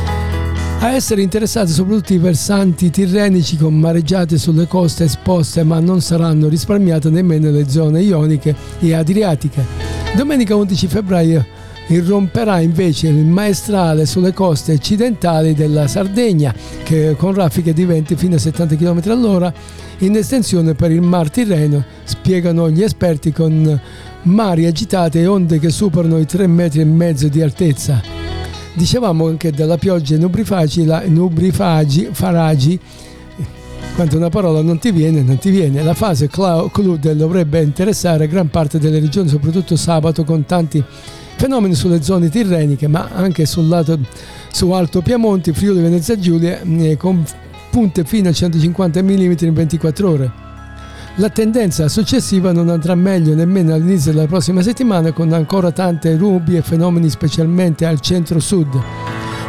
a 0.80 0.92
essere 0.92 1.22
interessati 1.22 1.72
soprattutto 1.72 2.12
i 2.12 2.18
versanti 2.18 2.88
tirrenici 2.88 3.56
con 3.56 3.74
mareggiate 3.74 4.38
sulle 4.38 4.68
coste 4.68 5.04
esposte, 5.04 5.64
ma 5.64 5.80
non 5.80 6.00
saranno 6.00 6.48
risparmiate 6.48 7.10
nemmeno 7.10 7.50
le 7.50 7.68
zone 7.68 8.00
ioniche 8.02 8.54
e 8.78 8.94
adriatiche. 8.94 9.64
Domenica 10.14 10.54
11 10.54 10.86
febbraio 10.86 11.44
irromperà 11.88 12.60
invece 12.60 13.08
il 13.08 13.24
maestrale 13.24 14.06
sulle 14.06 14.32
coste 14.32 14.74
occidentali 14.74 15.52
della 15.52 15.88
Sardegna, 15.88 16.54
che 16.84 17.16
con 17.18 17.34
raffiche 17.34 17.72
di 17.72 17.84
venti 17.84 18.14
fino 18.14 18.36
a 18.36 18.38
70 18.38 18.76
km 18.76 19.02
all'ora 19.10 19.52
in 19.98 20.14
estensione 20.14 20.74
per 20.74 20.92
il 20.92 21.02
Mar 21.02 21.28
Tirreno, 21.28 21.84
spiegano 22.04 22.70
gli 22.70 22.84
esperti 22.84 23.32
con 23.32 23.80
mari 24.22 24.66
agitate 24.66 25.20
e 25.20 25.26
onde 25.26 25.58
che 25.58 25.70
superano 25.70 26.18
i 26.18 26.26
3 26.26 26.46
metri 26.46 26.80
e 26.80 26.84
mezzo 26.84 27.28
di 27.28 27.40
altezza. 27.40 28.02
Dicevamo 28.72 29.26
anche 29.26 29.50
della 29.50 29.76
pioggia 29.76 30.16
nubrifagi, 30.16 30.84
la, 30.84 31.02
nubrifagi, 31.06 32.08
faragi, 32.12 32.78
quando 33.94 34.16
una 34.16 34.28
parola 34.28 34.62
non 34.62 34.78
ti 34.78 34.92
viene, 34.92 35.22
non 35.22 35.38
ti 35.38 35.50
viene. 35.50 35.82
La 35.82 35.94
fase 35.94 36.28
cloud 36.28 37.12
dovrebbe 37.12 37.60
interessare 37.60 38.28
gran 38.28 38.48
parte 38.48 38.78
delle 38.78 39.00
regioni, 39.00 39.28
soprattutto 39.28 39.74
sabato, 39.74 40.22
con 40.22 40.44
tanti 40.44 40.82
fenomeni 41.36 41.74
sulle 41.74 42.02
zone 42.02 42.28
tirreniche, 42.28 42.86
ma 42.86 43.08
anche 43.12 43.46
sul 43.46 43.66
lato 43.66 43.98
su 44.52 44.70
Alto 44.70 45.02
Piemonte, 45.02 45.52
Friuli 45.52 45.80
Venezia 45.80 46.16
Giulia, 46.16 46.60
eh, 46.60 46.96
con 46.96 47.24
punte 47.70 48.04
fino 48.04 48.28
a 48.28 48.32
150 48.32 49.02
mm 49.02 49.34
in 49.40 49.54
24 49.54 50.08
ore. 50.08 50.47
La 51.20 51.30
tendenza 51.30 51.88
successiva 51.88 52.52
non 52.52 52.68
andrà 52.68 52.94
meglio 52.94 53.34
nemmeno 53.34 53.74
all'inizio 53.74 54.12
della 54.12 54.28
prossima 54.28 54.62
settimana 54.62 55.10
con 55.10 55.32
ancora 55.32 55.72
tante 55.72 56.16
rubi 56.16 56.54
e 56.54 56.62
fenomeni 56.62 57.10
specialmente 57.10 57.84
al 57.86 57.98
centro-sud. 57.98 58.80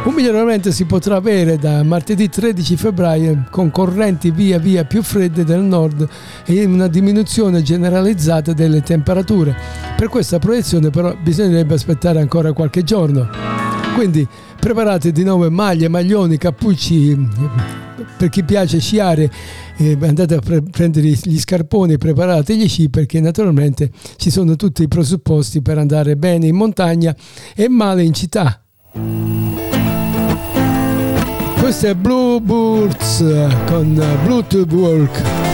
Un 0.02 0.12
miglioramento 0.12 0.72
si 0.72 0.84
potrà 0.84 1.14
avere 1.14 1.58
da 1.58 1.84
martedì 1.84 2.28
13 2.28 2.76
febbraio 2.76 3.44
con 3.50 3.70
correnti 3.70 4.32
via 4.32 4.58
via 4.58 4.84
più 4.84 5.00
fredde 5.04 5.44
del 5.44 5.60
nord 5.60 6.08
e 6.44 6.64
una 6.64 6.88
diminuzione 6.88 7.62
generalizzata 7.62 8.52
delle 8.52 8.82
temperature. 8.82 9.54
Per 9.96 10.08
questa 10.08 10.40
proiezione 10.40 10.90
però 10.90 11.14
bisognerebbe 11.22 11.74
aspettare 11.74 12.18
ancora 12.18 12.52
qualche 12.52 12.82
giorno. 12.82 13.28
Quindi 13.94 14.26
preparate 14.60 15.10
di 15.10 15.24
nuovo 15.24 15.50
maglie, 15.50 15.88
maglioni, 15.88 16.36
cappucci 16.36 17.16
per 18.16 18.28
chi 18.28 18.44
piace 18.44 18.78
sciare 18.78 19.30
eh, 19.78 19.96
andate 20.00 20.34
a 20.34 20.40
pre- 20.40 20.62
prendere 20.62 21.08
gli 21.08 21.38
scarponi, 21.38 21.96
preparate 21.96 22.54
gli 22.56 22.68
sci 22.68 22.90
perché 22.90 23.20
naturalmente 23.20 23.90
ci 24.16 24.30
sono 24.30 24.56
tutti 24.56 24.82
i 24.82 24.88
presupposti 24.88 25.62
per 25.62 25.78
andare 25.78 26.16
bene 26.16 26.46
in 26.46 26.54
montagna 26.54 27.16
e 27.56 27.68
male 27.68 28.02
in 28.02 28.12
città. 28.12 28.62
Questo 31.58 31.86
è 31.86 31.94
Blue 31.94 32.40
Birds 32.40 33.24
con 33.66 33.94
Bluetooth 34.24 34.72
Work. 34.72 35.49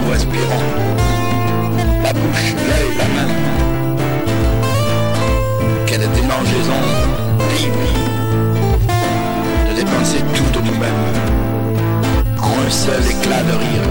Nous 0.00 0.10
respirons, 0.10 0.64
la 2.02 2.12
bouche, 2.12 2.54
l'œil, 2.68 2.90
la 2.98 3.08
main. 3.14 3.30
Quelle 5.86 6.06
démangeaison. 6.12 6.82
Libre 7.58 7.88
de 9.68 9.72
dépenser 9.76 10.20
tout 10.34 10.50
de 10.58 10.64
nous-mêmes. 10.66 11.04
En 12.38 12.66
un 12.66 12.70
seul 12.70 13.02
éclat 13.10 13.42
de 13.42 13.54
rire. 13.62 13.88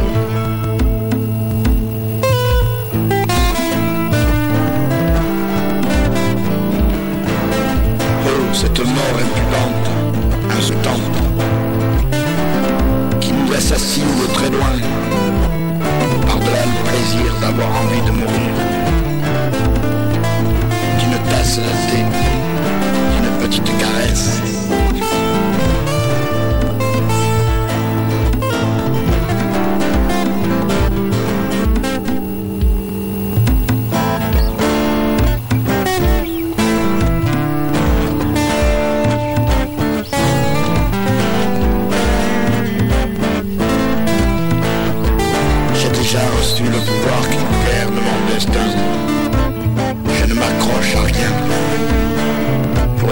Oh, 8.25 8.53
cette 8.53 8.79
mort 8.79 9.17
impudente, 9.23 9.87
insultante, 10.57 11.17
qui 13.19 13.31
nous 13.31 13.53
assassine 13.53 14.03
de 14.21 14.33
très 14.33 14.49
loin, 14.49 14.75
d'avoir 17.41 17.69
envie 17.69 18.01
de 18.05 18.11
mourir 18.11 18.81
tasse 21.29 21.57
de 21.57 21.63
thé, 21.89 21.99
une 23.17 23.47
petite 23.47 23.77
caresse. 23.77 24.50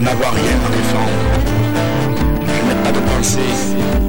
N'avoir 0.10 0.34
rien 0.34 0.58
à 0.66 0.70
défendre. 0.76 1.20
Je 2.42 2.68
n'ai 2.68 2.84
pas 2.84 2.92
de 2.92 3.00
pensée 3.00 4.09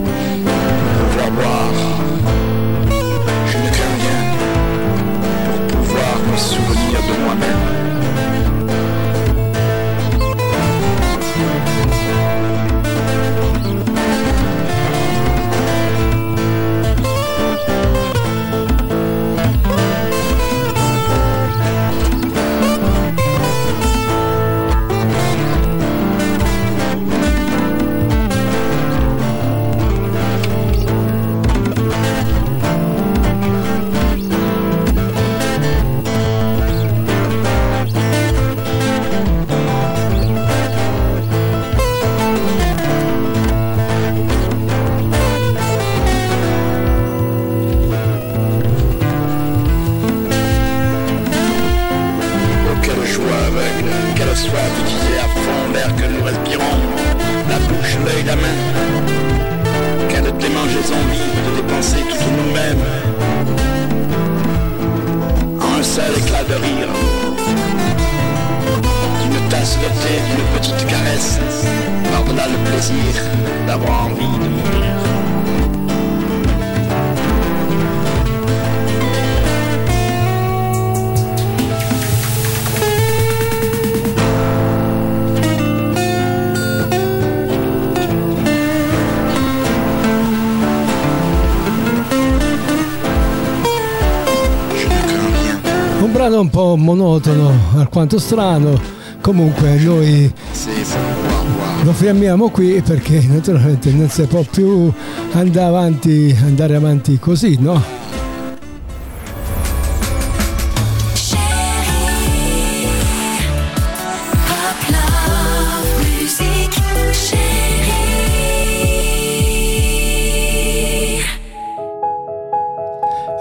monotono, 97.00 97.50
alquanto 97.76 98.18
strano. 98.18 98.78
Comunque 99.22 99.76
noi 99.76 100.32
lo 101.82 101.92
fermiamo 101.92 102.50
qui 102.50 102.82
perché 102.82 103.24
naturalmente 103.26 103.90
non 103.90 104.08
si 104.08 104.22
può 104.24 104.42
più 104.42 104.92
andare 105.32 105.66
avanti, 105.66 106.36
andare 106.44 106.76
avanti 106.76 107.18
così, 107.18 107.56
no? 107.58 107.98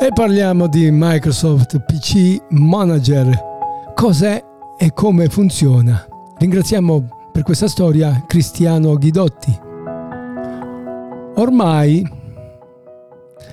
E 0.02 0.14
parliamo 0.14 0.68
di 0.68 0.90
Microsoft 0.92 1.78
PC 1.80 2.42
Manager. 2.50 3.49
Cos'è 4.00 4.42
e 4.78 4.94
come 4.94 5.28
funziona? 5.28 6.08
Ringraziamo 6.38 7.30
per 7.34 7.44
questa 7.44 7.68
storia 7.68 8.24
Cristiano 8.26 8.96
Ghidotti. 8.96 9.60
Ormai 11.36 12.10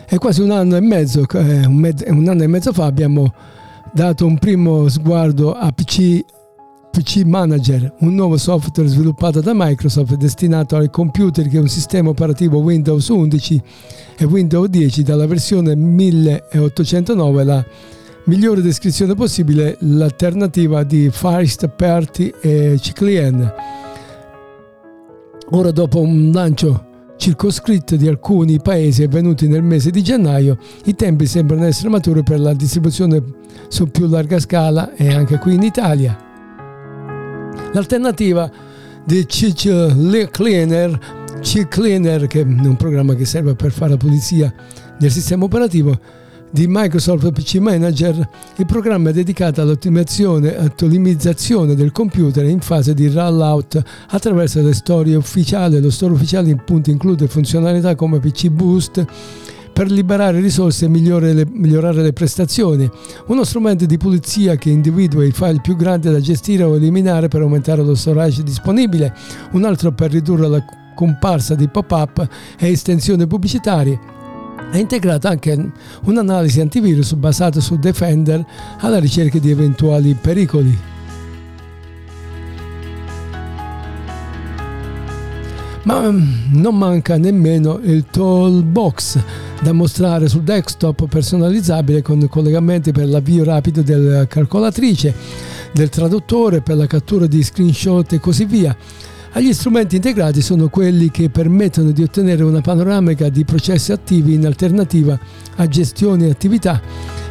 è 0.07 0.17
quasi 0.19 0.43
un 0.43 0.53
anno 0.53 0.77
e 0.77 0.81
mezzo, 0.81 1.27
un, 1.33 1.75
med- 1.75 2.05
un 2.07 2.29
anno 2.29 2.45
e 2.45 2.47
mezzo 2.47 2.73
fa 2.73 2.85
abbiamo 2.85 3.35
dato 3.93 4.25
un 4.25 4.39
primo 4.39 4.89
sguardo 4.89 5.53
a 5.53 5.73
PC 5.73 6.25
PC 6.93 7.25
Manager, 7.25 7.95
un 8.03 8.15
nuovo 8.15 8.37
software 8.37 8.89
sviluppato 8.89 9.41
da 9.41 9.51
Microsoft 9.53 10.15
destinato 10.15 10.77
ai 10.77 10.91
computer 10.91 11.49
che 11.49 11.57
è 11.57 11.61
un 11.61 11.69
sistema 11.69 12.11
operativo 12.11 12.59
Windows 12.59 13.09
11 13.09 13.63
e 14.17 14.25
Windows 14.25 14.69
10 14.69 15.03
dalla 15.03 15.27
versione 15.27 15.75
1809, 15.75 17.45
la 17.45 17.65
migliore 18.27 18.61
descrizione 18.61 19.15
possibile, 19.15 19.77
l'alternativa 19.81 20.83
di 20.83 21.09
First 21.11 21.69
Party 21.69 22.33
e 22.41 22.77
CCLIN. 22.81 23.53
Ora 25.51 25.71
dopo 25.71 26.01
un 26.01 26.31
lancio 26.33 27.15
circoscritto 27.17 27.97
di 27.97 28.09
alcuni 28.09 28.61
paesi 28.61 29.05
avvenuti 29.05 29.47
nel 29.47 29.63
mese 29.63 29.91
di 29.91 30.03
gennaio, 30.03 30.59
i 30.85 30.95
tempi 30.95 31.27
sembrano 31.27 31.65
essere 31.65 31.89
maturi 31.89 32.23
per 32.23 32.41
la 32.41 32.53
distribuzione 32.53 33.23
su 33.69 33.87
più 33.87 34.09
larga 34.09 34.41
scala 34.41 34.95
e 34.95 35.15
anche 35.15 35.39
qui 35.39 35.55
in 35.55 35.63
Italia. 35.63 36.19
L'alternativa 37.73 38.51
di 39.05 39.25
CC 39.25 40.31
Cleaner, 40.31 40.99
Cleaner 41.69 42.27
che 42.27 42.41
è 42.41 42.45
un 42.45 42.77
programma 42.77 43.15
che 43.15 43.25
serve 43.25 43.55
per 43.55 43.71
fare 43.71 43.93
la 43.93 43.97
pulizia 43.97 44.53
del 44.99 45.13
sistema 45.13 45.45
operativo 45.45 46.25
di 46.51 46.67
Microsoft 46.69 47.31
PC 47.33 47.57
Manager, 47.57 48.29
il 48.57 48.67
programma 48.67 49.11
è 49.11 49.13
dedicato 49.13 49.61
all'ottimizzazione 49.61 50.57
e 50.57 50.65
ottimizzazione 50.65 51.75
del 51.75 51.93
computer 51.93 52.45
in 52.45 52.61
fase 52.61 52.95
di 52.95 53.09
rollout 53.09 53.83
attraverso 54.09 54.63
le 54.63 54.73
storie 54.73 55.17
ufficiali. 55.17 55.81
Lo 55.81 55.91
store 55.91 56.15
ufficiale 56.15 56.51
appunto 56.53 56.91
include 56.91 57.29
funzionalità 57.29 57.95
come 57.95 58.21
PC 58.21 58.49
Boost, 58.49 59.05
per 59.77 59.91
liberare 59.91 60.41
risorse 60.41 60.87
e 60.87 60.89
migliorare 60.89 62.03
le 62.03 62.13
prestazioni, 62.15 62.91
uno 63.27 63.45
strumento 63.45 63.85
di 63.85 63.99
pulizia 63.99 64.57
che 64.57 64.71
individua 64.71 65.23
i 65.23 65.33
file 65.33 65.61
più 65.61 65.77
grandi 65.77 66.11
da 66.11 66.19
gestire 66.19 66.63
o 66.63 66.77
eliminare 66.77 67.29
per 67.29 67.43
aumentare 67.43 67.83
lo 67.83 67.95
storage 67.95 68.43
disponibile, 68.43 69.15
un 69.53 69.65
altro 69.65 69.93
per 69.93 70.13
ridurre 70.13 70.49
la 70.49 70.65
comparsa 70.95 71.55
di 71.55 71.69
pop-up 71.69 72.27
e 72.59 72.71
estensioni 72.71 73.27
pubblicitarie. 73.27 74.15
È 74.71 74.79
integrata 74.79 75.29
anche 75.29 75.71
un'analisi 76.05 76.61
antivirus 76.61 77.15
basata 77.15 77.61
su 77.61 77.79
Defender 77.79 78.45
alla 78.79 78.99
ricerca 78.99 79.39
di 79.39 79.51
eventuali 79.51 80.15
pericoli. 80.15 80.95
Ma 85.85 86.11
mm, 86.11 86.59
non 86.61 86.77
manca 86.77 87.17
nemmeno 87.17 87.79
il 87.83 88.07
Toolbox 88.11 89.19
da 89.63 89.73
mostrare 89.73 90.29
sul 90.29 90.43
desktop 90.43 91.07
personalizzabile 91.07 92.03
con 92.03 92.29
collegamenti 92.29 92.93
per 92.93 93.09
l'avvio 93.09 93.45
rapido 93.45 93.83
della 93.83 94.27
calcolatrice, 94.27 95.15
del 95.73 95.89
traduttore 95.89 96.61
per 96.61 96.77
la 96.77 96.87
cattura 96.87 97.27
di 97.27 97.43
screenshot 97.43 98.13
e 98.13 98.19
così 98.19 98.45
via. 98.45 98.77
Gli 99.39 99.53
strumenti 99.53 99.97
integrati 99.97 100.41
sono 100.41 100.71
quelli 100.71 101.11
che 101.11 101.29
permettono 101.29 101.91
di 101.91 102.03
ottenere 102.03 102.43
una 102.43 102.63
panoramica 102.63 103.29
di 103.29 103.45
processi 103.45 103.93
attivi 103.93 104.33
in 104.33 104.47
alternativa 104.47 105.19
a 105.57 105.69
gestione 105.69 106.27
e 106.27 106.31
attività 106.31 106.81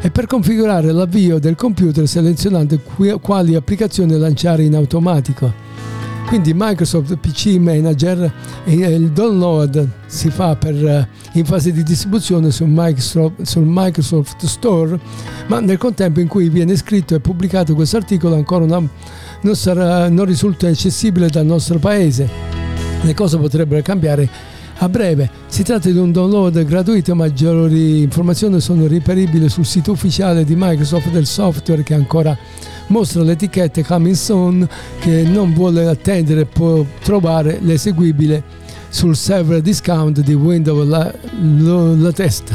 e 0.02 0.12
per 0.12 0.28
configurare 0.28 0.92
l'avvio 0.92 1.40
del 1.40 1.56
computer 1.56 2.08
selezionando 2.08 2.80
quali 3.20 3.56
applicazioni 3.56 4.16
lanciare 4.18 4.64
in 4.64 4.76
automatico. 4.76 5.52
Quindi 6.28 6.54
Microsoft 6.56 7.18
PC 7.18 7.58
Manager 7.58 8.32
il 8.66 9.12
download 9.12 9.88
si 10.06 10.30
fa 10.30 10.56
per, 10.56 10.74
eh, 10.74 11.08
in 11.34 11.46
fase 11.46 11.72
di 11.72 11.84
distribuzione 11.84 12.50
sul 12.52 12.68
Microsoft, 12.70 13.42
sul 13.44 13.66
Microsoft 13.66 14.46
Store, 14.46 15.00
ma 15.48 15.60
nel 15.60 15.78
contempo 15.78 16.20
in 16.20 16.28
cui 16.28 16.50
viene 16.50 16.76
scritto 16.76 17.14
e 17.14 17.20
pubblicato 17.20 17.76
questo 17.76 17.98
articolo 17.98 18.36
ancora 18.36 18.66
non, 18.66 18.90
non, 19.46 19.56
sarà, 19.56 20.10
non 20.10 20.26
risulta 20.26 20.68
accessibile 20.68 21.30
dal 21.30 21.46
nostro 21.46 21.78
paese. 21.78 22.28
Le 23.02 23.14
cose 23.14 23.38
potrebbero 23.38 23.82
cambiare 23.84 24.28
a 24.80 24.90
breve. 24.90 25.30
Si 25.46 25.62
tratta 25.62 25.90
di 25.90 25.98
un 25.98 26.12
download 26.12 26.64
gratuito, 26.66 27.14
maggiori 27.14 28.02
informazioni 28.02 28.60
sono 28.60 28.88
reperibili 28.88 29.48
sul 29.48 29.66
sito 29.66 29.92
ufficiale 29.92 30.44
di 30.44 30.56
Microsoft 30.58 31.12
del 31.12 31.28
software 31.28 31.84
che 31.84 31.94
ancora 31.94 32.36
mostra 32.88 33.22
l'etichetta 33.22 33.84
Coming 33.84 34.16
Soon 34.16 34.68
che 35.00 35.22
non 35.24 35.54
vuole 35.54 35.86
attendere 35.86 36.46
può 36.46 36.84
trovare 37.04 37.60
l'eseguibile 37.62 38.44
sul 38.90 39.16
server 39.16 39.62
discount 39.62 40.22
di 40.22 40.34
Windows 40.34 40.88
la, 40.88 41.14
lo, 41.40 41.96
la 41.96 42.12
test 42.12 42.52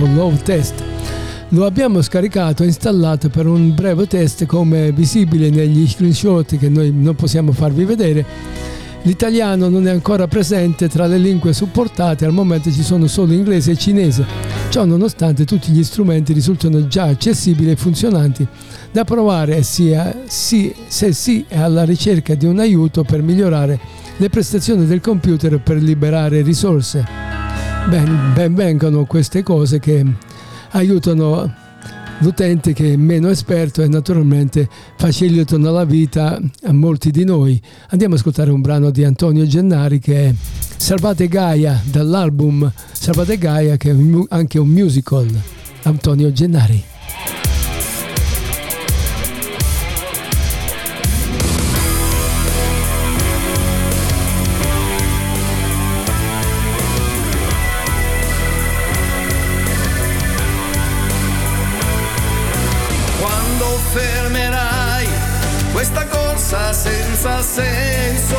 o 0.00 0.06
Low 0.14 0.34
Test. 0.42 0.93
Lo 1.50 1.66
abbiamo 1.66 2.02
scaricato 2.02 2.62
e 2.62 2.66
installato 2.66 3.28
per 3.28 3.46
un 3.46 3.74
breve 3.74 4.06
test 4.06 4.46
come 4.46 4.90
visibile 4.92 5.50
negli 5.50 5.86
screenshot 5.86 6.56
che 6.58 6.68
noi 6.68 6.90
non 6.92 7.14
possiamo 7.14 7.52
farvi 7.52 7.84
vedere. 7.84 8.24
L'italiano 9.02 9.68
non 9.68 9.86
è 9.86 9.90
ancora 9.90 10.26
presente 10.26 10.88
tra 10.88 11.06
le 11.06 11.18
lingue 11.18 11.52
supportate, 11.52 12.24
al 12.24 12.32
momento 12.32 12.72
ci 12.72 12.82
sono 12.82 13.06
solo 13.06 13.34
inglese 13.34 13.72
e 13.72 13.76
cinese. 13.76 14.24
Ciò 14.70 14.86
nonostante 14.86 15.44
tutti 15.44 15.70
gli 15.70 15.84
strumenti 15.84 16.32
risultano 16.32 16.86
già 16.86 17.04
accessibili 17.04 17.70
e 17.70 17.76
funzionanti 17.76 18.46
da 18.90 19.04
provare 19.04 19.62
sia 19.62 20.22
sì, 20.26 20.74
se 20.86 21.12
sì 21.12 21.44
è 21.46 21.58
alla 21.58 21.84
ricerca 21.84 22.34
di 22.34 22.46
un 22.46 22.58
aiuto 22.58 23.04
per 23.04 23.20
migliorare 23.20 23.78
le 24.16 24.30
prestazioni 24.30 24.86
del 24.86 25.00
computer 25.00 25.60
per 25.60 25.76
liberare 25.76 26.40
risorse. 26.40 27.04
Ben, 27.88 28.32
ben 28.32 28.54
vengano 28.54 29.04
queste 29.04 29.42
cose 29.42 29.78
che 29.78 30.02
aiutano 30.74 31.52
l'utente 32.18 32.72
che 32.72 32.92
è 32.92 32.96
meno 32.96 33.28
esperto 33.28 33.82
e 33.82 33.88
naturalmente 33.88 34.68
facilitano 34.96 35.70
la 35.70 35.84
vita 35.84 36.40
a 36.62 36.72
molti 36.72 37.10
di 37.10 37.24
noi. 37.24 37.60
Andiamo 37.88 38.14
ad 38.14 38.20
ascoltare 38.20 38.50
un 38.50 38.60
brano 38.60 38.90
di 38.90 39.04
Antonio 39.04 39.46
Gennari 39.46 39.98
che 39.98 40.28
è 40.28 40.34
Salvate 40.76 41.28
Gaia 41.28 41.80
dall'album 41.84 42.70
Salvate 42.92 43.38
Gaia 43.38 43.76
che 43.76 43.90
è 43.90 43.96
anche 44.28 44.58
un 44.58 44.68
musical. 44.68 45.28
Antonio 45.82 46.32
Gennari. 46.32 46.93
Senza 66.74 67.40
senso 67.42 68.36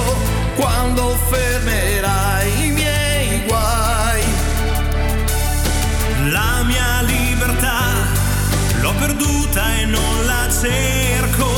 quando 0.56 1.18
fermerai 1.30 2.66
i 2.66 2.72
miei 2.72 3.44
guai. 3.48 4.24
La 6.32 6.64
mia 6.64 7.02
libertà 7.02 7.80
l'ho 8.82 8.94
perduta 9.00 9.76
e 9.78 9.86
non 9.86 10.26
la 10.26 10.48
cerco, 10.50 11.50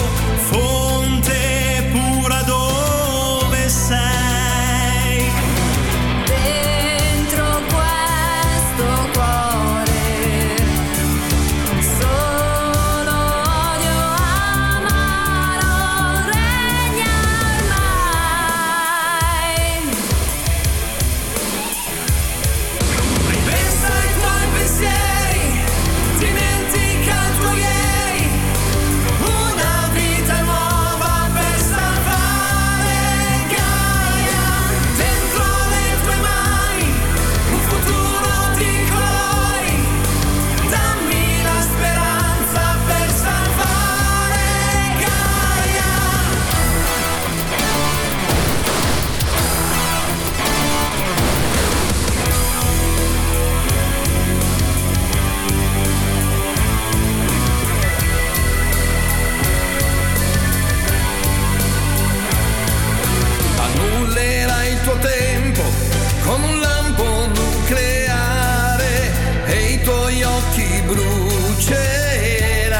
brucerai. 71.67 72.75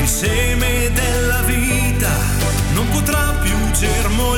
Il 0.00 0.08
seme 0.08 0.90
della 0.92 1.42
vita 1.42 2.10
non 2.72 2.88
potrà 2.88 3.32
più 3.40 3.56
germogliare, 3.70 4.35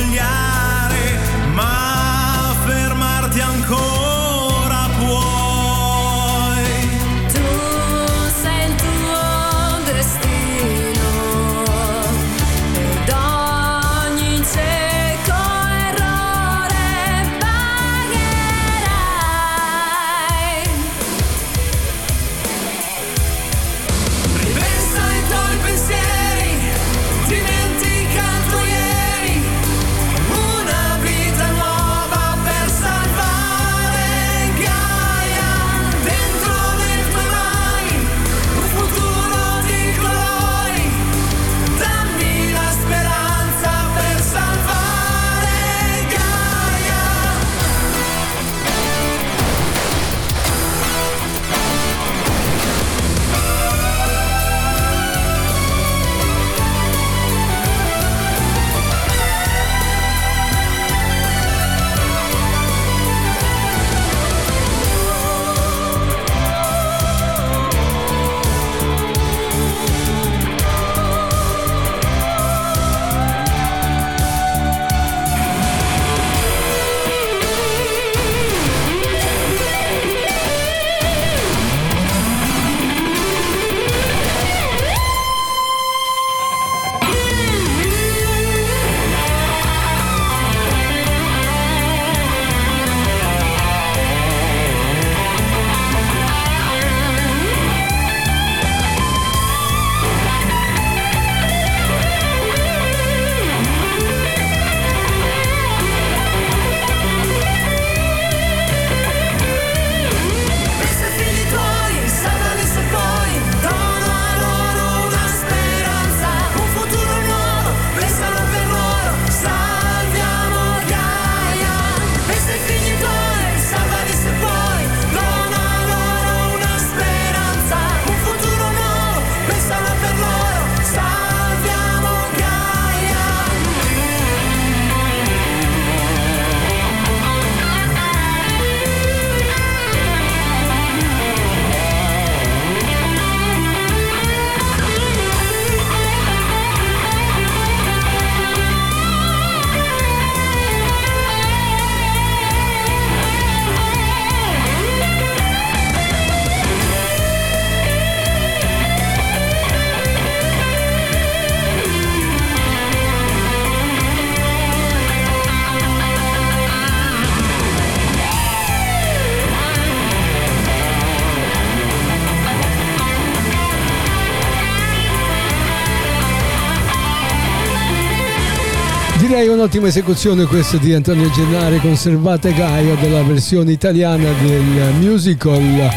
un'ottima 179.68 179.88
esecuzione 179.88 180.46
questa 180.46 180.78
di 180.78 180.94
Antonio 180.94 181.28
Gennari 181.28 181.78
conservate 181.78 182.54
Gaia 182.54 182.94
della 182.94 183.22
versione 183.22 183.72
italiana 183.72 184.30
del 184.40 184.94
musical. 184.98 185.90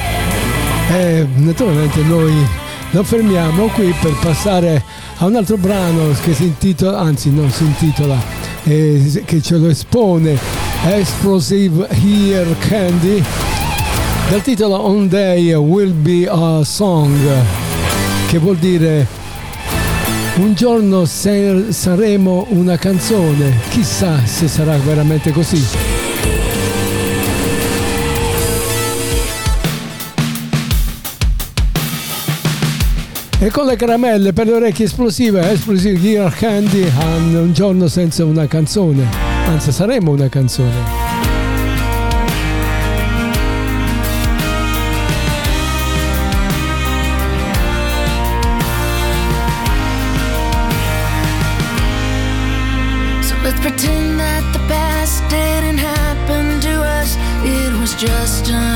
E 0.90 1.26
naturalmente 1.36 2.02
noi 2.02 2.34
non 2.90 3.06
fermiamo 3.06 3.68
qui 3.68 3.96
per 4.02 4.14
passare 4.22 4.84
a 5.20 5.26
un 5.26 5.38
altro 5.38 5.56
brano 5.56 6.14
che 6.22 6.34
si 6.34 6.44
intitola, 6.44 7.00
anzi 7.00 7.32
non 7.32 7.50
si 7.50 7.64
intitola, 7.64 8.22
eh, 8.64 9.24
che 9.24 9.42
ce 9.42 9.56
lo 9.56 9.70
espone, 9.70 10.38
Explosive 10.88 11.88
Here 11.92 12.54
Candy, 12.60 13.24
dal 14.30 14.42
titolo 14.42 14.82
On 14.82 15.08
Day 15.08 15.54
Will 15.54 15.94
Be 15.94 16.28
a 16.30 16.62
Song, 16.66 17.16
che 18.28 18.38
vuol 18.38 18.58
dire 18.58 19.21
un 20.36 20.54
giorno 20.54 21.06
saremo 21.06 22.48
una 22.50 22.78
canzone, 22.78 23.60
chissà 23.70 24.26
se 24.26 24.48
sarà 24.48 24.78
veramente 24.78 25.32
così. 25.32 25.62
E 33.40 33.50
con 33.50 33.66
le 33.66 33.76
caramelle 33.76 34.34
per 34.34 34.46
le 34.46 34.54
orecchie 34.54 34.86
esplosive, 34.86 35.50
Explosive 35.50 36.00
Gear 36.00 36.34
Candy, 36.34 36.88
un 37.34 37.52
giorno 37.54 37.88
senza 37.88 38.24
una 38.24 38.48
canzone, 38.48 39.04
anzi 39.48 39.72
saremo 39.72 40.12
una 40.12 40.30
canzone. 40.30 41.01
Just 58.02 58.71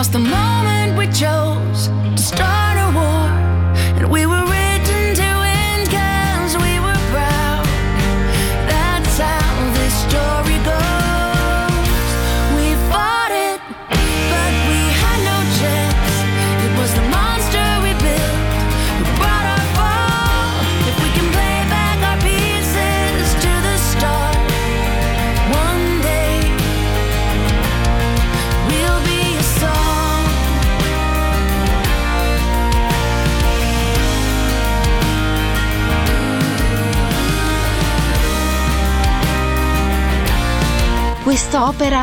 lost 0.00 0.12
the 0.12 0.18
moment 0.18 0.39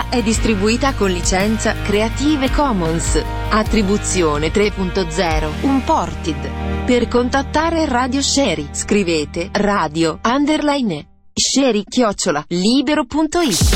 È 0.10 0.24
distribuita 0.24 0.94
con 0.94 1.12
licenza 1.12 1.74
Creative 1.84 2.50
Commons. 2.52 3.22
Attribuzione 3.50 4.48
3.0 4.48 5.66
Unported. 5.66 6.86
Per 6.86 7.10
contattare 7.10 7.86
Radio 7.86 8.22
Sherry 8.22 8.70
scrivete 8.72 9.50
radio 9.52 10.18
underline 10.24 11.06
sherry 11.34 11.84
chiocciola 11.84 12.42
libero.it. 12.48 13.76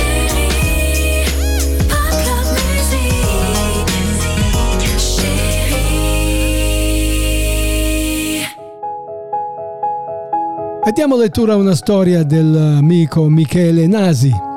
E 10.84 10.92
diamo 10.94 11.18
lettura 11.18 11.54
a 11.54 11.58
una 11.58 11.76
storia 11.76 12.24
dell'amico 12.24 13.28
Michele 13.28 13.86
Nasi 13.86 14.50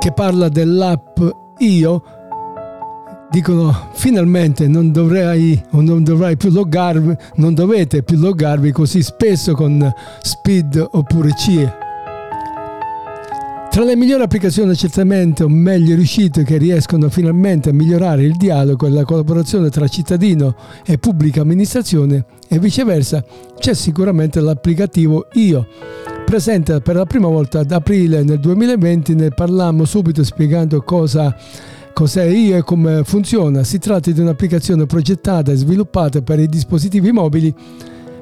che 0.00 0.12
parla 0.12 0.48
dell'app 0.48 1.20
Io. 1.58 2.02
Dicono 3.30 3.90
finalmente 3.92 4.66
non 4.66 4.90
dovrai 4.90 5.62
o 5.72 5.82
non 5.82 6.02
dovrai 6.02 6.38
più 6.38 6.50
loggarvi, 6.50 7.14
non 7.34 7.52
dovete 7.52 8.02
più 8.02 8.18
loggarvi 8.18 8.72
così 8.72 9.02
spesso 9.02 9.52
con 9.52 9.92
Speed 10.22 10.88
oppure 10.92 11.32
CIE. 11.36 11.74
Tra 13.70 13.84
le 13.84 13.94
migliori 13.94 14.22
applicazioni 14.22 14.74
certamente 14.74 15.44
o 15.44 15.48
meglio 15.48 15.94
riuscite 15.94 16.44
che 16.44 16.56
riescono 16.56 17.10
finalmente 17.10 17.68
a 17.68 17.72
migliorare 17.72 18.22
il 18.22 18.36
dialogo 18.36 18.86
e 18.86 18.90
la 18.90 19.04
collaborazione 19.04 19.68
tra 19.68 19.86
cittadino 19.86 20.56
e 20.84 20.96
pubblica 20.96 21.42
amministrazione 21.42 22.24
e 22.48 22.58
viceversa 22.58 23.22
c'è 23.58 23.74
sicuramente 23.74 24.40
l'applicativo 24.40 25.28
Io. 25.34 25.66
Presente 26.30 26.80
per 26.80 26.94
la 26.94 27.06
prima 27.06 27.26
volta 27.26 27.58
ad 27.58 27.72
aprile 27.72 28.22
nel 28.22 28.38
2020 28.38 29.16
ne 29.16 29.30
parlammo 29.30 29.84
subito 29.84 30.22
spiegando 30.22 30.80
cosa 30.82 31.36
Cos'è 31.92 32.22
Io 32.22 32.56
e 32.56 32.62
come 32.62 33.02
funziona? 33.02 33.64
Si 33.64 33.80
tratta 33.80 34.12
di 34.12 34.20
un'applicazione 34.20 34.86
progettata 34.86 35.50
e 35.50 35.56
sviluppata 35.56 36.22
per 36.22 36.38
i 36.38 36.46
dispositivi 36.46 37.10
mobili 37.10 37.52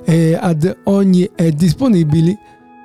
e 0.06 0.38
ad 0.40 0.74
ogni 0.84 1.28
è 1.34 1.50
disponibile 1.50 2.38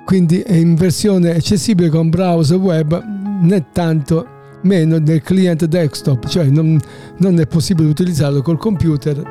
quindi 0.04 0.40
è 0.40 0.56
in 0.56 0.74
versione 0.74 1.34
accessibile 1.34 1.88
con 1.88 2.10
browser 2.10 2.58
web 2.58 3.02
né 3.40 3.64
tanto 3.72 4.26
meno 4.64 4.98
nel 4.98 5.22
client 5.22 5.64
desktop, 5.64 6.26
cioè 6.26 6.44
non, 6.50 6.78
non 7.16 7.40
è 7.40 7.46
possibile 7.46 7.88
utilizzarlo 7.88 8.42
col 8.42 8.58
computer 8.58 9.22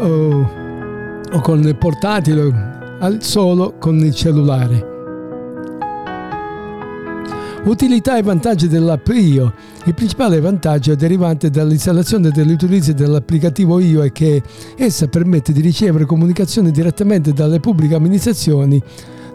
o, 0.00 0.50
o 1.30 1.40
con 1.40 1.62
il 1.62 1.76
portatile, 1.76 2.96
al- 2.98 3.22
solo 3.22 3.74
con 3.78 3.96
il 4.00 4.12
cellulare. 4.12 4.89
Utilità 7.64 8.16
e 8.16 8.22
vantaggi 8.22 8.68
dell'app 8.68 9.06
Io. 9.08 9.52
Il 9.84 9.94
principale 9.94 10.40
vantaggio 10.40 10.94
derivante 10.94 11.50
dall'installazione 11.50 12.30
dall'utilizzo 12.30 12.92
dell'applicativo 12.94 13.78
Io 13.78 14.02
è 14.02 14.10
che 14.12 14.42
essa 14.76 15.08
permette 15.08 15.52
di 15.52 15.60
ricevere 15.60 16.06
comunicazioni 16.06 16.70
direttamente 16.70 17.34
dalle 17.34 17.60
pubbliche 17.60 17.94
amministrazioni. 17.94 18.82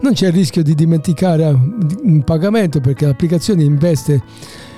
Non 0.01 0.13
c'è 0.13 0.27
il 0.27 0.33
rischio 0.33 0.63
di 0.63 0.73
dimenticare 0.73 1.45
un 2.01 2.23
pagamento 2.23 2.81
perché 2.81 3.05
l'applicazione 3.05 3.63
investe 3.63 4.21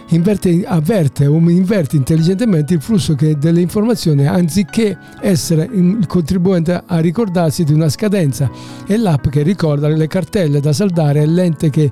inverte, 0.10 0.64
avverte 0.66 1.26
o 1.26 1.38
inverte 1.38 1.96
intelligentemente 1.96 2.74
il 2.74 2.82
flusso 2.82 3.16
delle 3.16 3.62
informazioni 3.62 4.26
anziché 4.26 4.98
essere 5.22 5.70
il 5.72 6.06
contribuente 6.08 6.82
a 6.86 7.00
ricordarsi 7.00 7.64
di 7.64 7.74
una 7.74 7.90
scadenza 7.90 8.50
e 8.86 8.98
l'app 8.98 9.28
che 9.28 9.42
ricorda 9.42 9.88
le 9.88 10.08
cartelle 10.08 10.60
da 10.60 10.74
saldare 10.74 11.22
e 11.22 11.26
l'ente 11.26 11.70
che 11.70 11.92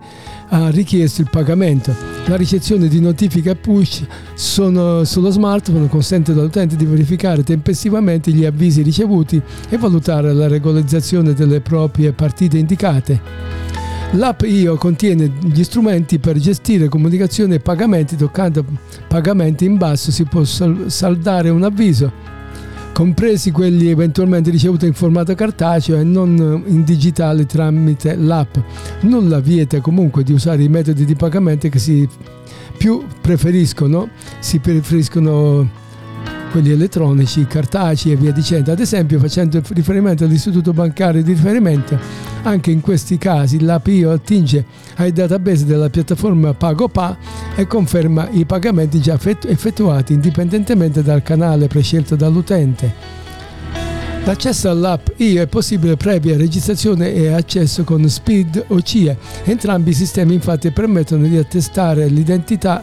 ha 0.49 0.69
richiesto 0.69 1.21
il 1.21 1.29
pagamento. 1.29 1.93
La 2.27 2.35
ricezione 2.35 2.87
di 2.87 2.99
notifiche 2.99 3.55
push 3.55 4.03
sono 4.33 5.03
sullo 5.03 5.29
smartphone 5.29 5.87
consente 5.87 6.31
all'utente 6.31 6.75
di 6.75 6.85
verificare 6.85 7.43
tempestivamente 7.43 8.31
gli 8.31 8.45
avvisi 8.45 8.81
ricevuti 8.81 9.41
e 9.69 9.77
valutare 9.77 10.33
la 10.33 10.47
regolarizzazione 10.47 11.33
delle 11.33 11.61
proprie 11.61 12.13
partite 12.13 12.57
indicate. 12.57 13.64
L'app 14.15 14.43
Io 14.43 14.77
contiene 14.77 15.29
gli 15.43 15.63
strumenti 15.63 16.19
per 16.19 16.37
gestire 16.37 16.87
comunicazioni 16.87 17.55
e 17.55 17.59
pagamenti. 17.59 18.15
Toccando 18.15 18.63
pagamenti 19.07 19.65
in 19.65 19.77
basso 19.77 20.09
si 20.09 20.23
può 20.23 20.45
sal- 20.45 20.85
saldare 20.87 21.49
un 21.49 21.63
avviso, 21.63 22.11
compresi 22.93 23.51
quelli 23.51 23.89
eventualmente 23.89 24.51
ricevuti 24.51 24.85
in 24.85 24.93
formato 24.93 25.35
cartaceo 25.35 25.97
e 25.97 26.03
non 26.03 26.63
in 26.65 26.83
digitale 26.85 27.45
tramite 27.45 28.15
l'app. 28.15 28.55
Nulla 29.01 29.39
vieta 29.41 29.81
comunque 29.81 30.23
di 30.23 30.31
usare 30.31 30.63
i 30.63 30.69
metodi 30.69 31.03
di 31.03 31.15
pagamento 31.15 31.67
che 31.67 31.79
si 31.79 32.07
più 32.77 33.03
preferiscono, 33.19 34.09
si 34.39 34.59
preferiscono 34.59 35.83
quelli 36.55 36.71
elettronici, 36.71 37.45
cartacei 37.47 38.13
e 38.13 38.15
via 38.15 38.31
dicendo. 38.31 38.71
Ad 38.71 38.79
esempio, 38.79 39.19
facendo 39.19 39.61
riferimento 39.73 40.23
all'istituto 40.23 40.71
bancario 40.71 41.21
di 41.21 41.33
riferimento, 41.33 41.99
anche 42.43 42.71
in 42.71 42.79
questi 42.79 43.17
casi 43.17 43.59
l'app 43.59 43.87
Io 43.87 44.09
attinge 44.09 44.63
ai 44.95 45.11
database 45.11 45.65
della 45.65 45.89
piattaforma 45.89 46.53
PagoPA 46.53 47.17
e 47.57 47.67
conferma 47.67 48.29
i 48.29 48.45
pagamenti 48.45 49.01
già 49.01 49.15
effettu- 49.15 49.51
effettuati 49.51 50.13
indipendentemente 50.13 51.03
dal 51.03 51.21
canale 51.23 51.67
prescelto 51.67 52.15
dall'utente. 52.15 52.93
L'accesso 54.23 54.69
all'app 54.69 55.09
IO 55.17 55.41
è 55.41 55.47
possibile 55.47 55.97
previa 55.97 56.37
registrazione 56.37 57.13
e 57.13 57.33
accesso 57.33 57.83
con 57.83 58.07
SPID 58.07 58.63
o 58.69 58.81
CIE. 58.81 59.17
Entrambi 59.43 59.89
i 59.89 59.93
sistemi 59.93 60.35
infatti 60.35 60.71
permettono 60.71 61.27
di 61.27 61.37
attestare 61.37 62.07
l'identità 62.07 62.81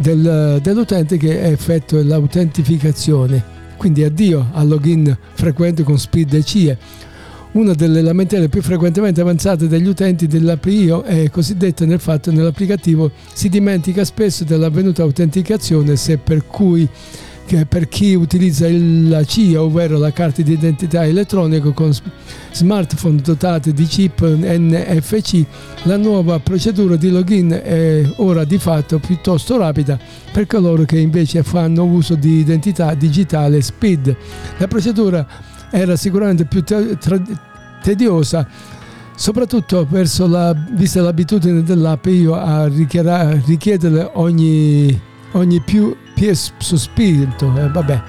del, 0.00 0.58
dell'utente 0.62 1.16
che 1.16 1.42
effettua 1.42 2.02
l'autentificazione. 2.02 3.58
Quindi 3.76 4.02
addio 4.02 4.48
al 4.52 4.68
login 4.68 5.16
frequente 5.34 5.82
con 5.82 5.98
SPID 5.98 6.34
e 6.34 6.42
CIE. 6.42 6.78
Una 7.52 7.74
delle 7.74 8.00
lamentele 8.00 8.48
più 8.48 8.62
frequentemente 8.62 9.20
avanzate 9.20 9.66
dagli 9.66 9.88
utenti 9.88 10.26
dell'app 10.26 10.64
IO 10.66 11.02
è 11.02 11.28
cosiddetta 11.30 11.84
nel 11.84 11.98
fatto 11.98 12.30
che 12.30 12.36
nell'applicativo 12.36 13.10
si 13.32 13.48
dimentica 13.48 14.04
spesso 14.04 14.44
dell'avvenuta 14.44 15.02
autenticazione 15.02 15.96
se 15.96 16.18
per 16.18 16.46
cui 16.46 16.88
che 17.50 17.66
per 17.66 17.88
chi 17.88 18.14
utilizza 18.14 18.68
il- 18.68 19.08
la 19.08 19.24
CIA, 19.24 19.60
ovvero 19.60 19.98
la 19.98 20.12
carta 20.12 20.40
di 20.40 20.52
identità 20.52 21.04
elettronica 21.04 21.72
con 21.72 21.92
smartphone 22.52 23.20
dotati 23.20 23.72
di 23.72 23.86
chip 23.86 24.24
NFC, 24.24 25.44
la 25.82 25.96
nuova 25.96 26.38
procedura 26.38 26.94
di 26.94 27.10
login 27.10 27.50
è 27.50 28.08
ora 28.18 28.44
di 28.44 28.56
fatto 28.58 29.00
piuttosto 29.00 29.56
rapida 29.56 29.98
per 30.30 30.46
coloro 30.46 30.84
che 30.84 31.00
invece 31.00 31.42
fanno 31.42 31.82
uso 31.86 32.14
di 32.14 32.38
identità 32.38 32.94
digitale 32.94 33.60
SPID. 33.60 34.16
La 34.58 34.68
procedura 34.68 35.26
era 35.72 35.96
sicuramente 35.96 36.44
più 36.44 36.62
te- 36.62 36.96
tediosa 37.82 38.46
soprattutto 39.16 39.84
verso 39.90 40.28
la, 40.28 40.54
vista 40.76 41.02
l'abitudine 41.02 41.64
dell'app 41.64 42.06
io 42.06 42.34
a 42.34 42.68
richiedere 42.68 44.08
ogni, 44.14 44.96
ogni 45.32 45.60
più 45.60 45.92
PS 46.20 46.52
su 46.58 46.76
spirito 46.76 47.50
eh, 47.56 47.68
vabbè. 47.70 48.02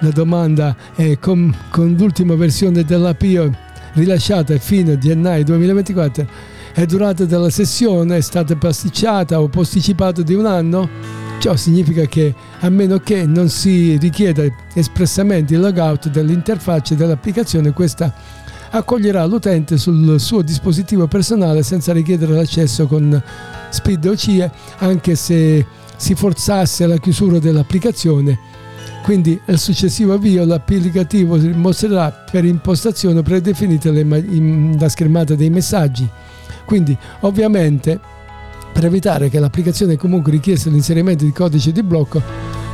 La 0.00 0.10
domanda 0.10 0.76
è 0.94 1.18
con, 1.18 1.54
con 1.70 1.94
l'ultima 1.96 2.34
versione 2.34 2.84
dell'app 2.84 3.22
io 3.22 3.50
rilasciata 3.94 4.52
a 4.52 4.58
fine 4.58 4.98
gennaio 4.98 5.44
2024 5.44 6.26
è 6.74 6.84
durata 6.84 7.24
della 7.24 7.48
sessione? 7.48 8.18
È 8.18 8.20
stata 8.20 8.54
pasticciata 8.56 9.40
o 9.40 9.48
posticipata 9.48 10.20
di 10.20 10.34
un 10.34 10.44
anno? 10.44 10.88
Ciò 11.38 11.56
significa 11.56 12.04
che 12.04 12.34
a 12.60 12.68
meno 12.68 12.98
che 12.98 13.24
non 13.24 13.48
si 13.48 13.96
richieda 13.96 14.42
espressamente 14.74 15.54
il 15.54 15.60
logout 15.60 16.10
dell'interfaccia 16.10 16.94
dell'applicazione 16.94 17.72
questa 17.72 18.12
accoglierà 18.70 19.24
l'utente 19.24 19.78
sul 19.78 20.20
suo 20.20 20.42
dispositivo 20.42 21.06
personale 21.06 21.62
senza 21.62 21.92
richiedere 21.92 22.34
l'accesso 22.34 22.86
con 22.86 23.22
SPID 23.70 24.06
o 24.06 24.16
CIE 24.16 24.50
anche 24.78 25.14
se 25.14 25.64
si 25.96 26.14
forzasse 26.14 26.86
la 26.86 26.96
chiusura 26.96 27.38
dell'applicazione. 27.38 28.38
Quindi 29.02 29.38
al 29.46 29.58
successivo 29.58 30.14
avvio 30.14 30.44
l'applicativo 30.44 31.36
mostrerà 31.54 32.10
per 32.10 32.44
impostazione 32.44 33.22
in- 34.28 34.76
la 34.78 34.88
schermata 34.88 35.34
dei 35.34 35.50
messaggi. 35.50 36.08
Quindi 36.64 36.96
ovviamente 37.20 37.98
per 38.72 38.84
evitare 38.84 39.28
che 39.28 39.38
l'applicazione 39.38 39.96
comunque 39.96 40.32
richiesta 40.32 40.70
l'inserimento 40.70 41.24
di 41.24 41.32
codice 41.32 41.72
di 41.72 41.82
blocco 41.82 42.22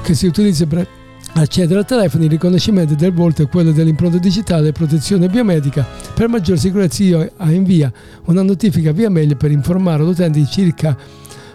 che 0.03 0.15
si 0.15 0.27
utilizza 0.27 0.67
per 0.67 0.87
accedere 1.35 1.81
al 1.81 1.87
telefono, 1.87 2.25
il 2.25 2.31
riconoscimento 2.31 2.95
del 2.95 3.13
volto 3.13 3.43
e 3.43 3.47
quello 3.47 3.73
dell'impronta 3.73 4.19
digitale 4.19 4.69
e 4.69 4.73
protezione 4.73 5.29
biomedica. 5.29 5.87
Per 6.15 6.29
maggior 6.29 6.59
sicurezza 6.59 7.03
io 7.03 7.31
invia 7.49 7.93
una 8.27 8.43
notifica 8.43 8.93
via 8.93 9.11
mail 9.11 9.37
per 9.37 9.51
informare 9.51 10.03
l'utente 10.03 10.45
circa 10.47 10.97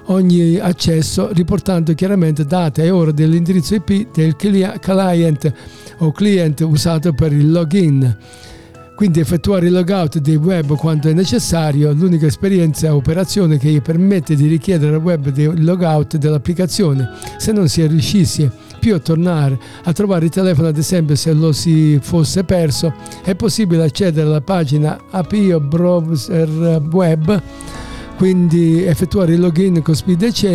ogni 0.05 0.57
accesso 0.57 1.29
riportando 1.31 1.93
chiaramente 1.93 2.45
data 2.45 2.81
e 2.81 2.89
ora 2.89 3.11
dell'indirizzo 3.11 3.75
IP 3.75 4.11
del 4.13 4.35
client 4.35 5.53
o 5.97 6.11
client 6.11 6.59
usato 6.61 7.13
per 7.13 7.31
il 7.31 7.51
login. 7.51 8.17
Quindi 8.95 9.19
effettuare 9.19 9.65
il 9.65 9.73
logout 9.73 10.19
dei 10.19 10.35
web 10.35 10.75
quando 10.75 11.09
è 11.09 11.13
necessario, 11.13 11.91
l'unica 11.93 12.27
esperienza 12.27 12.93
o 12.93 12.97
operazione 12.97 13.57
che 13.57 13.69
gli 13.69 13.81
permette 13.81 14.35
di 14.35 14.47
richiedere 14.47 14.95
al 14.95 15.01
web 15.01 15.35
il 15.35 15.63
logout 15.63 16.17
dell'applicazione. 16.17 17.09
Se 17.37 17.51
non 17.51 17.67
si 17.67 17.85
riuscisse 17.87 18.51
più 18.79 18.93
a 18.93 18.99
tornare 18.99 19.57
a 19.83 19.93
trovare 19.93 20.25
il 20.25 20.31
telefono, 20.31 20.67
ad 20.67 20.77
esempio 20.77 21.15
se 21.15 21.33
lo 21.33 21.51
si 21.51 21.97
fosse 22.01 22.43
perso, 22.43 22.93
è 23.23 23.33
possibile 23.33 23.83
accedere 23.83 24.27
alla 24.27 24.41
pagina 24.41 24.99
API 25.09 25.53
o 25.53 25.59
browser 25.59 26.81
web, 26.91 27.41
quindi 28.23 28.81
effettuare 28.85 29.33
il 29.33 29.41
login 29.41 29.81
con 29.81 29.93
SpeedHA 29.93 30.47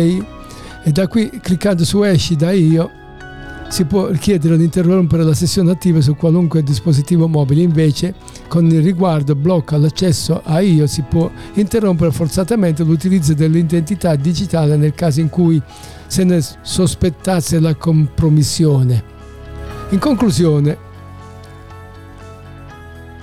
e 0.83 0.91
da 0.91 1.07
qui 1.07 1.29
cliccando 1.39 1.85
su 1.85 2.01
esci 2.01 2.35
da 2.35 2.49
io 2.49 2.89
si 3.69 3.85
può 3.85 4.07
richiedere 4.07 4.57
di 4.57 4.63
interrompere 4.63 5.21
la 5.21 5.35
sessione 5.35 5.69
attiva 5.69 6.01
su 6.01 6.15
qualunque 6.15 6.63
dispositivo 6.63 7.27
mobile, 7.27 7.61
invece 7.61 8.15
con 8.47 8.65
il 8.65 8.81
riguardo 8.81 9.35
blocca 9.35 9.77
l'accesso 9.77 10.41
a 10.43 10.61
io 10.61 10.87
si 10.87 11.03
può 11.03 11.29
interrompere 11.53 12.11
forzatamente 12.11 12.83
l'utilizzo 12.83 13.35
dell'identità 13.35 14.15
digitale 14.15 14.75
nel 14.75 14.95
caso 14.95 15.19
in 15.19 15.29
cui 15.29 15.61
se 16.07 16.23
ne 16.23 16.43
sospettasse 16.63 17.59
la 17.59 17.75
compromissione. 17.75 19.03
In 19.89 19.99
conclusione, 19.99 20.75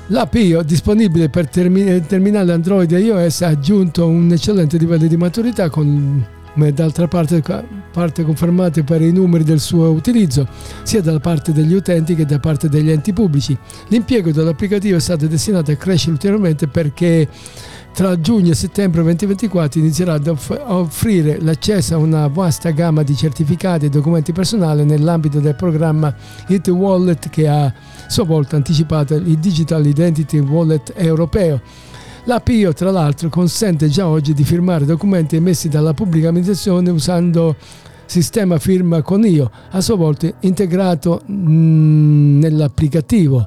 L'app 0.08 0.34
IO 0.34 0.62
disponibile 0.62 1.28
per 1.28 1.48
termi- 1.48 2.00
terminale 2.06 2.52
Android 2.52 2.90
e 2.92 3.00
iOS 3.00 3.42
ha 3.42 3.48
aggiunto 3.48 4.06
un 4.06 4.30
eccellente 4.30 4.78
livello 4.78 5.08
di 5.08 5.16
maturità 5.16 5.68
con 5.68 6.24
come 6.56 6.72
d'altra 6.72 7.06
parte, 7.06 7.42
parte 7.92 8.24
confermate 8.24 8.82
per 8.82 9.02
i 9.02 9.12
numeri 9.12 9.44
del 9.44 9.60
suo 9.60 9.90
utilizzo, 9.90 10.48
sia 10.84 11.02
da 11.02 11.20
parte 11.20 11.52
degli 11.52 11.74
utenti 11.74 12.14
che 12.14 12.24
da 12.24 12.38
parte 12.38 12.70
degli 12.70 12.90
enti 12.90 13.12
pubblici. 13.12 13.54
L'impiego 13.88 14.30
dell'applicativo 14.32 14.96
è 14.96 15.00
stato 15.00 15.26
destinato 15.26 15.70
a 15.70 15.74
crescere 15.74 16.12
ulteriormente 16.12 16.66
perché 16.66 17.28
tra 17.96 18.20
giugno 18.20 18.50
e 18.50 18.54
settembre 18.54 19.00
2024 19.00 19.80
inizierà 19.80 20.12
ad 20.12 20.26
off- 20.26 20.62
offrire 20.66 21.40
l'accesso 21.40 21.94
a 21.94 21.96
una 21.96 22.26
vasta 22.26 22.68
gamma 22.68 23.02
di 23.02 23.16
certificati 23.16 23.86
e 23.86 23.88
documenti 23.88 24.32
personali 24.32 24.84
nell'ambito 24.84 25.40
del 25.40 25.54
programma 25.54 26.14
It 26.48 26.68
Wallet 26.68 27.30
che 27.30 27.48
ha 27.48 27.64
a 27.64 27.72
sua 28.06 28.24
volta 28.24 28.56
anticipato 28.56 29.14
il 29.14 29.38
Digital 29.38 29.86
Identity 29.86 30.38
Wallet 30.40 30.92
europeo. 30.94 31.58
L'APIO 32.24 32.74
tra 32.74 32.90
l'altro 32.90 33.30
consente 33.30 33.88
già 33.88 34.06
oggi 34.06 34.34
di 34.34 34.44
firmare 34.44 34.84
documenti 34.84 35.36
emessi 35.36 35.70
dalla 35.70 35.94
pubblica 35.94 36.28
amministrazione 36.28 36.90
usando 36.90 37.56
sistema 38.04 38.58
firma 38.58 39.00
con 39.00 39.24
io, 39.24 39.50
a 39.70 39.80
sua 39.80 39.96
volta 39.96 40.30
integrato 40.40 41.22
mm, 41.30 42.40
nell'applicativo. 42.40 43.46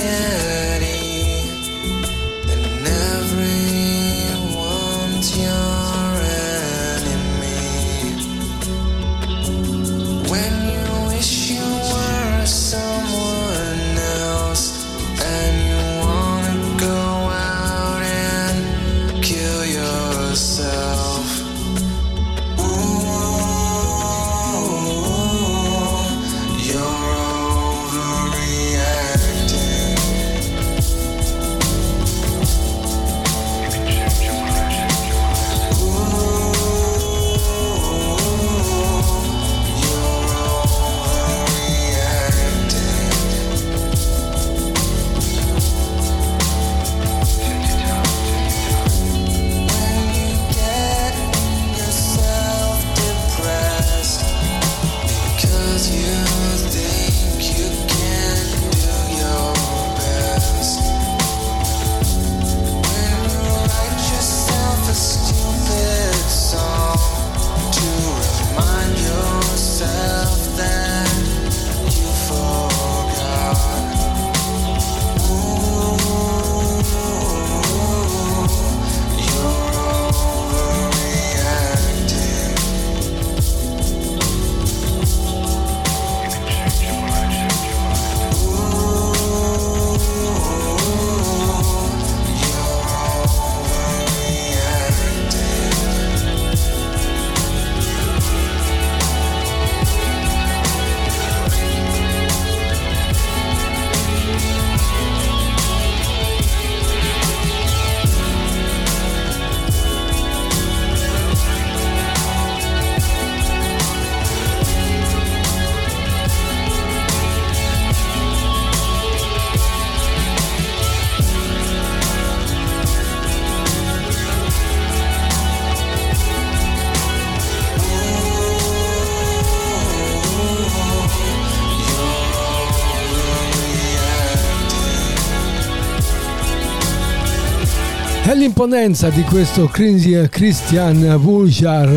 È 138.61 138.63
l'imponenza 138.63 139.09
di 139.09 139.23
questo 139.23 139.65
Christian 139.65 141.17
Vuljar 141.19 141.89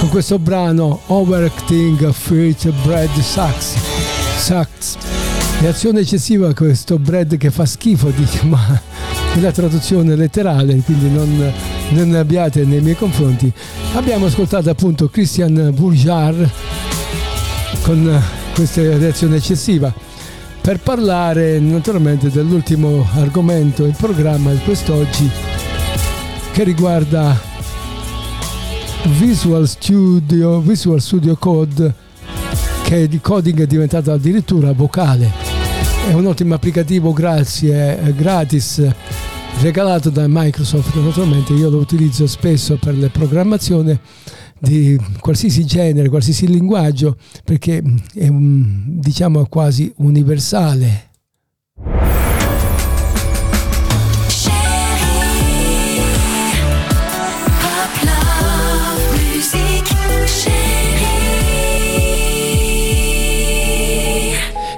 con 0.00 0.08
questo 0.08 0.40
brano 0.40 1.02
Overacting 1.06 2.10
Feat 2.10 2.72
Bread 2.82 3.08
Sucks. 3.20 3.76
Sucks. 4.36 4.96
Reazione 5.60 6.00
eccessiva 6.00 6.48
a 6.48 6.54
questo 6.54 6.98
bread 6.98 7.36
che 7.36 7.52
fa 7.52 7.66
schifo, 7.66 8.10
dice, 8.16 8.42
ma 8.46 8.82
nella 9.34 9.52
traduzione 9.52 10.16
letterale, 10.16 10.74
quindi 10.78 11.08
non, 11.08 11.52
non 11.90 12.14
abbiate 12.16 12.64
nei 12.64 12.80
miei 12.80 12.96
confronti. 12.96 13.52
Abbiamo 13.94 14.26
ascoltato 14.26 14.70
appunto 14.70 15.08
Christian 15.08 15.70
Bourgeard 15.72 16.50
con 17.82 18.20
questa 18.54 18.82
reazione 18.82 19.36
eccessiva 19.36 19.94
per 20.60 20.80
parlare 20.80 21.60
naturalmente 21.60 22.28
dell'ultimo 22.28 23.06
argomento 23.14 23.84
in 23.84 23.92
programma 23.92 24.50
di 24.50 24.58
quest'oggi 24.64 25.49
che 26.52 26.64
riguarda 26.64 27.38
Visual 29.18 29.66
Studio, 29.68 30.60
Visual 30.60 31.00
Studio 31.00 31.36
Code 31.36 31.94
che 32.84 33.06
di 33.06 33.20
coding 33.20 33.62
è 33.62 33.66
diventato 33.66 34.10
addirittura 34.10 34.72
vocale. 34.72 35.30
È 36.08 36.12
un 36.12 36.26
ottimo 36.26 36.54
applicativo 36.54 37.12
grazie, 37.12 38.12
gratis 38.16 38.84
regalato 39.60 40.10
da 40.10 40.24
Microsoft, 40.26 40.94
naturalmente 40.96 41.52
io 41.52 41.70
lo 41.70 41.78
utilizzo 41.78 42.26
spesso 42.26 42.76
per 42.78 42.96
le 42.96 43.08
programmazioni 43.08 43.98
di 44.58 44.98
qualsiasi 45.20 45.64
genere, 45.64 46.08
qualsiasi 46.08 46.48
linguaggio, 46.48 47.16
perché 47.44 47.82
è 48.14 48.28
un, 48.28 48.98
diciamo 48.98 49.46
quasi 49.46 49.92
universale. 49.98 51.09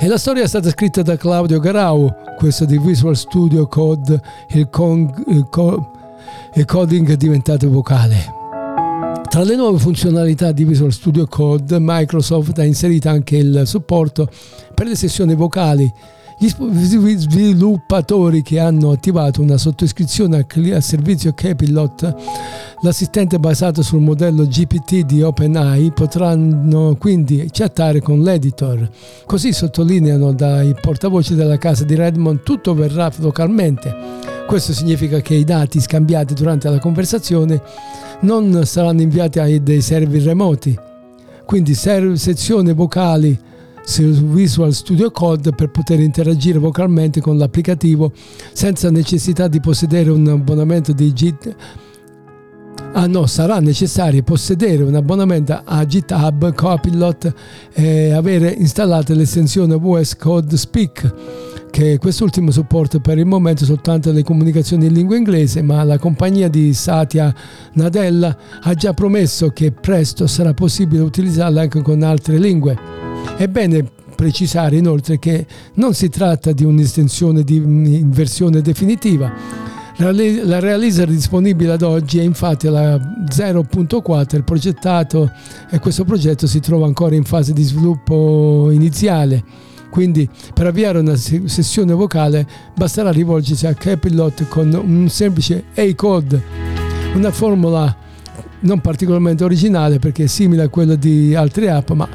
E 0.02 0.08
la 0.08 0.18
storia 0.18 0.42
è 0.42 0.48
stata 0.48 0.68
scritta 0.68 1.00
da 1.02 1.16
Claudio 1.16 1.60
Garau, 1.60 2.12
questo 2.36 2.64
di 2.64 2.76
Visual 2.76 3.16
Studio 3.16 3.68
Code, 3.68 4.20
il, 4.48 4.68
con, 4.68 5.08
il, 5.28 5.46
co, 5.48 5.92
il 6.54 6.64
coding 6.64 7.12
diventato 7.12 7.70
vocale. 7.70 8.16
Tra 9.28 9.44
le 9.44 9.54
nuove 9.54 9.78
funzionalità 9.78 10.50
di 10.50 10.64
Visual 10.64 10.92
Studio 10.92 11.28
Code, 11.28 11.76
Microsoft 11.78 12.58
ha 12.58 12.64
inserito 12.64 13.10
anche 13.10 13.36
il 13.36 13.62
supporto 13.64 14.28
per 14.74 14.88
le 14.88 14.96
sessioni 14.96 15.36
vocali. 15.36 15.88
Gli 16.42 17.18
sviluppatori 17.18 18.42
che 18.42 18.58
hanno 18.58 18.90
attivato 18.90 19.40
una 19.40 19.56
sottoscrizione 19.56 20.44
al 20.72 20.82
servizio 20.82 21.32
Kpilot, 21.32 22.16
l'assistente 22.80 23.38
basato 23.38 23.80
sul 23.80 24.00
modello 24.00 24.44
GPT 24.44 25.02
di 25.02 25.22
OpenAI, 25.22 25.92
potranno 25.92 26.96
quindi 26.98 27.48
chattare 27.52 28.00
con 28.00 28.22
l'editor. 28.22 28.90
Così 29.24 29.52
sottolineano 29.52 30.32
dai 30.32 30.74
portavoci 30.74 31.36
della 31.36 31.58
casa 31.58 31.84
di 31.84 31.94
Redmond 31.94 32.42
tutto 32.42 32.74
verrà 32.74 33.08
localmente. 33.18 33.94
Questo 34.44 34.72
significa 34.72 35.20
che 35.20 35.34
i 35.34 35.44
dati 35.44 35.80
scambiati 35.80 36.34
durante 36.34 36.68
la 36.68 36.80
conversazione 36.80 37.62
non 38.22 38.66
saranno 38.66 39.02
inviati 39.02 39.38
a 39.38 39.60
dei 39.60 39.80
server 39.80 40.22
remoti. 40.22 40.76
Quindi 41.46 41.74
sezioni 41.74 42.72
vocali 42.72 43.38
su 43.84 44.02
Visual 44.02 44.72
Studio 44.72 45.10
Code 45.10 45.52
per 45.52 45.70
poter 45.70 46.00
interagire 46.00 46.58
vocalmente 46.58 47.20
con 47.20 47.36
l'applicativo 47.36 48.12
senza 48.52 48.90
necessità 48.90 49.48
di 49.48 49.60
possedere 49.60 50.10
un 50.10 50.26
abbonamento 50.28 50.92
di 50.92 51.12
Git. 51.12 51.56
Ah 52.94 53.06
no, 53.06 53.26
sarà 53.26 53.58
necessario 53.58 54.22
possedere 54.22 54.82
un 54.82 54.94
abbonamento 54.94 55.62
a 55.64 55.84
GitHub 55.86 56.54
Copilot 56.54 57.34
e 57.72 58.12
avere 58.12 58.50
installate 58.50 59.14
l'estensione 59.14 59.76
VS 59.76 60.16
Code 60.16 60.56
Speak 60.56 61.14
che 61.70 61.96
quest'ultimo 61.96 62.50
supporta 62.50 62.98
per 62.98 63.16
il 63.16 63.24
momento 63.24 63.64
soltanto 63.64 64.12
le 64.12 64.22
comunicazioni 64.22 64.86
in 64.86 64.92
lingua 64.92 65.16
inglese, 65.16 65.62
ma 65.62 65.82
la 65.84 65.98
compagnia 65.98 66.48
di 66.48 66.74
Satya 66.74 67.34
Nadella 67.72 68.36
ha 68.60 68.74
già 68.74 68.92
promesso 68.92 69.48
che 69.48 69.72
presto 69.72 70.26
sarà 70.26 70.52
possibile 70.52 71.02
utilizzarla 71.02 71.62
anche 71.62 71.80
con 71.80 72.02
altre 72.02 72.36
lingue. 72.36 73.11
È 73.42 73.48
bene 73.48 73.84
precisare 74.14 74.76
inoltre 74.76 75.18
che 75.18 75.44
non 75.74 75.94
si 75.94 76.08
tratta 76.08 76.52
di 76.52 76.62
un'estensione 76.62 77.42
in 77.48 78.08
versione 78.12 78.60
definitiva. 78.60 79.32
La 79.96 80.60
realizer 80.60 81.08
disponibile 81.08 81.72
ad 81.72 81.82
oggi 81.82 82.20
è 82.20 82.22
infatti 82.22 82.68
la 82.68 82.94
0.4, 82.94 84.44
progettato 84.44 85.28
e 85.68 85.80
questo 85.80 86.04
progetto 86.04 86.46
si 86.46 86.60
trova 86.60 86.86
ancora 86.86 87.16
in 87.16 87.24
fase 87.24 87.52
di 87.52 87.64
sviluppo 87.64 88.70
iniziale. 88.70 89.42
Quindi 89.90 90.28
per 90.54 90.68
avviare 90.68 91.00
una 91.00 91.16
sessione 91.16 91.94
vocale 91.94 92.46
basterà 92.76 93.10
rivolgersi 93.10 93.66
a 93.66 93.74
Capilot 93.74 94.46
con 94.46 94.72
un 94.72 95.08
semplice 95.08 95.64
A-code, 95.74 96.40
una 97.16 97.32
formula 97.32 97.92
non 98.60 98.80
particolarmente 98.80 99.42
originale 99.42 99.98
perché 99.98 100.22
è 100.22 100.28
simile 100.28 100.62
a 100.62 100.68
quella 100.68 100.94
di 100.94 101.34
altre 101.34 101.70
app, 101.70 101.90
ma 101.90 102.08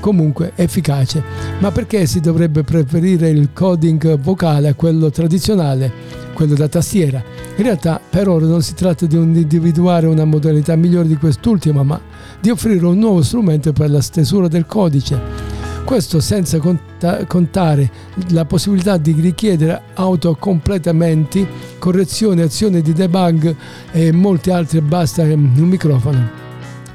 comunque 0.00 0.52
efficace. 0.54 1.22
Ma 1.58 1.70
perché 1.70 2.06
si 2.06 2.20
dovrebbe 2.20 2.62
preferire 2.62 3.28
il 3.28 3.50
coding 3.52 4.18
vocale 4.18 4.68
a 4.68 4.74
quello 4.74 5.10
tradizionale, 5.10 5.92
quello 6.32 6.54
da 6.54 6.68
tastiera? 6.68 7.22
In 7.56 7.64
realtà 7.64 8.00
per 8.08 8.28
ora 8.28 8.46
non 8.46 8.62
si 8.62 8.74
tratta 8.74 9.06
di 9.06 9.16
individuare 9.16 10.06
una 10.06 10.24
modalità 10.24 10.76
migliore 10.76 11.08
di 11.08 11.16
quest'ultima, 11.16 11.82
ma 11.82 12.00
di 12.40 12.50
offrire 12.50 12.86
un 12.86 12.98
nuovo 12.98 13.22
strumento 13.22 13.72
per 13.72 13.90
la 13.90 14.00
stesura 14.00 14.48
del 14.48 14.66
codice 14.66 15.56
questo 15.88 16.20
senza 16.20 16.58
conta- 16.58 17.24
contare 17.24 17.90
la 18.32 18.44
possibilità 18.44 18.98
di 18.98 19.12
richiedere 19.12 19.80
autocompletamenti, 19.94 21.48
correzioni, 21.78 22.42
azioni 22.42 22.82
di 22.82 22.92
debug 22.92 23.56
e 23.92 24.12
molte 24.12 24.52
altre, 24.52 24.82
basta 24.82 25.22
un 25.22 25.50
microfono. 25.54 26.28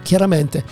Chiaramente, 0.03 0.63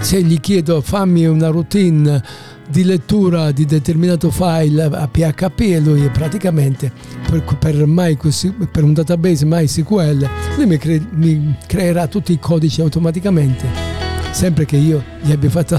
se 0.00 0.22
gli 0.22 0.40
chiedo 0.40 0.80
fammi 0.80 1.26
una 1.26 1.48
routine 1.48 2.22
di 2.68 2.84
lettura 2.84 3.50
di 3.50 3.64
determinato 3.64 4.30
file 4.30 4.84
a 4.84 5.08
PHP 5.08 5.60
e 5.60 5.80
lui 5.80 6.08
praticamente 6.08 6.92
per, 7.28 7.42
per, 7.58 8.68
per 8.70 8.84
un 8.84 8.92
database 8.92 9.44
MySQL 9.44 10.28
lui 10.56 10.66
mi, 10.66 10.76
cre- 10.78 11.06
mi 11.10 11.56
creerà 11.66 12.06
tutti 12.06 12.32
i 12.32 12.38
codici 12.38 12.80
automaticamente 12.80 13.90
sempre 14.30 14.64
che 14.64 14.76
io 14.76 15.02
gli 15.20 15.32
abbia 15.32 15.50
fatto 15.50 15.78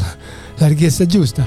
la 0.57 0.67
richiesta 0.67 1.05
giusta. 1.05 1.43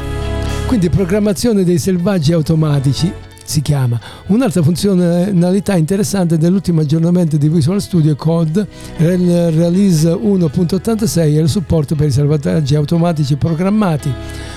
Quindi 0.67 0.91
programmazione 0.91 1.63
dei 1.63 1.79
selvaggi 1.79 2.33
automatici 2.33 3.13
si 3.45 3.61
chiama. 3.61 4.01
Un'altra 4.27 4.63
funzionalità 4.63 5.77
interessante 5.77 6.39
dell'ultimo 6.39 6.81
aggiornamento 6.81 7.37
di 7.37 7.49
Visual 7.49 7.81
Studio 7.81 8.17
Code, 8.17 8.67
il 8.99 9.53
Release 9.53 10.11
1.86, 10.11 11.17
è 11.19 11.41
il 11.41 11.49
supporto 11.49 11.95
per 11.95 12.09
i 12.09 12.11
salvataggi 12.11 12.75
automatici 12.75 13.37
programmati. 13.37 14.13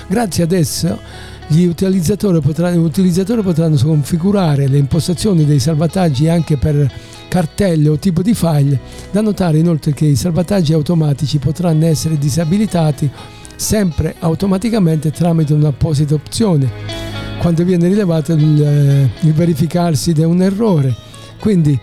Grazie 0.08 0.44
ad 0.44 0.52
esso 0.52 0.98
gli 1.46 1.64
utilizzatori 1.64 2.40
potranno, 2.40 2.82
utilizzatori 2.82 3.42
potranno 3.42 3.76
configurare 3.76 4.66
le 4.68 4.78
impostazioni 4.78 5.44
dei 5.44 5.60
salvataggi 5.60 6.28
anche 6.28 6.56
per 6.56 6.90
cartelle 7.28 7.88
o 7.88 7.98
tipo 7.98 8.22
di 8.22 8.34
file. 8.34 8.80
Da 9.10 9.20
notare 9.20 9.58
inoltre 9.58 9.92
che 9.92 10.06
i 10.06 10.16
salvataggi 10.16 10.72
automatici 10.72 11.38
potranno 11.38 11.86
essere 11.86 12.18
disabilitati 12.18 13.10
sempre 13.56 14.14
automaticamente 14.20 15.10
tramite 15.10 15.52
un'apposita 15.52 16.14
opzione 16.14 16.97
quando 17.38 17.64
viene 17.64 17.88
rilevato 17.88 18.32
il, 18.32 18.62
eh, 18.62 19.10
il 19.20 19.32
verificarsi 19.32 20.12
di 20.12 20.22
un 20.22 20.42
errore. 20.42 20.94
Quindi 21.38 21.78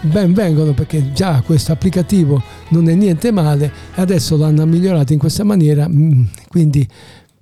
ben 0.00 0.32
vengono 0.32 0.72
perché 0.72 1.12
già 1.12 1.42
questo 1.44 1.72
applicativo 1.72 2.42
non 2.68 2.88
è 2.88 2.94
niente 2.94 3.30
male 3.30 3.72
e 3.94 4.00
adesso 4.00 4.36
l'hanno 4.36 4.64
migliorato 4.64 5.12
in 5.12 5.18
questa 5.18 5.44
maniera, 5.44 5.88
mm, 5.88 6.22
quindi 6.48 6.86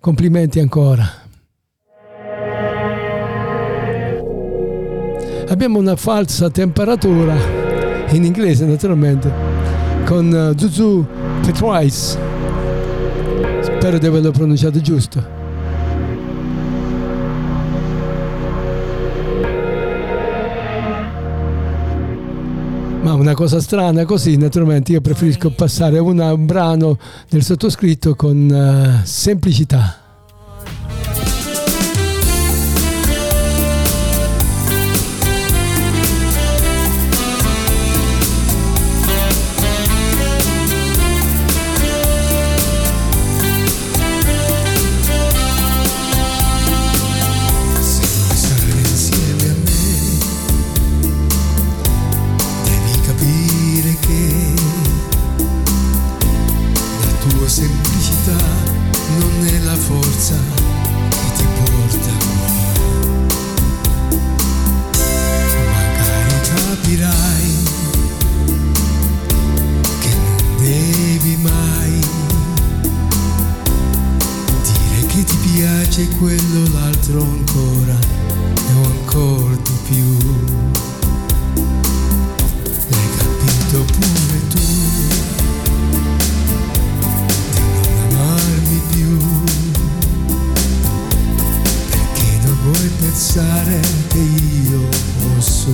complimenti 0.01 0.59
ancora. 0.59 1.25
Abbiamo 5.49 5.79
una 5.79 5.95
falsa 5.95 6.51
temperatura, 6.51 7.37
in 8.11 8.25
inglese 8.25 8.65
naturalmente, 8.67 9.33
con 10.05 10.27
uh, 10.27 10.59
Zuzu 10.59 11.07
Petrice 11.43 12.19
Spero 13.61 13.99
di 13.99 14.07
averlo 14.07 14.33
pronunciato 14.33 14.81
giusto. 14.81 15.36
Ma 23.07 23.15
una 23.15 23.35
cosa 23.35 23.61
strana 23.61 24.05
così, 24.05 24.37
naturalmente 24.37 24.91
io 24.91 25.01
preferisco 25.01 25.51
passare 25.51 26.01
una, 26.01 26.33
un 26.33 26.45
brano 26.45 26.99
del 27.29 27.45
sottoscritto 27.45 28.17
con 28.17 28.51
uh, 28.51 29.07
semplicità. 29.07 30.06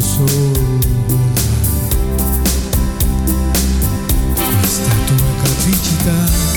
solo 0.03 0.53
volare. 1.07 1.31
È 4.61 4.67
stata 4.67 5.13
una 5.13 5.43
capricità. 5.43 6.52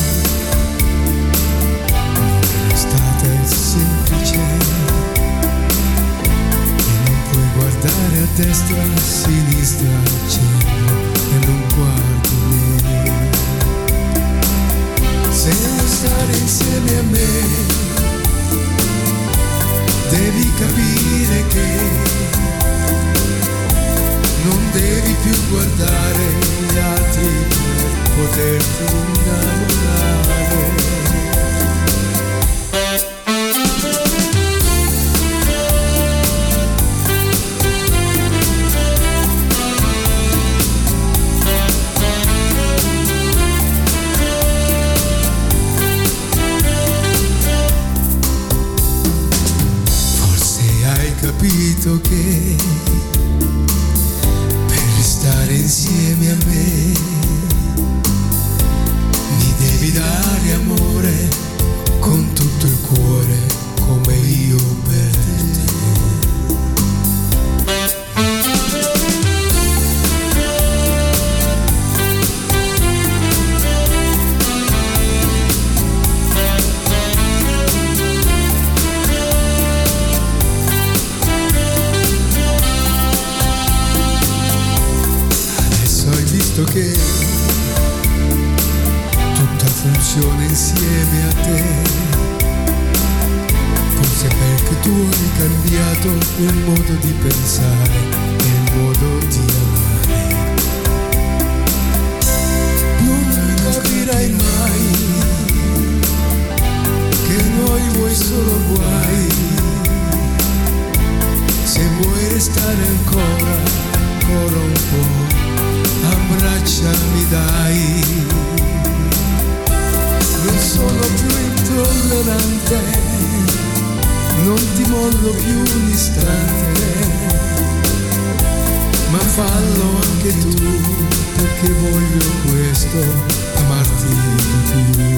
posso 132.95 133.59
amarti 133.59 134.07
di 134.07 134.83
più. 134.91 135.13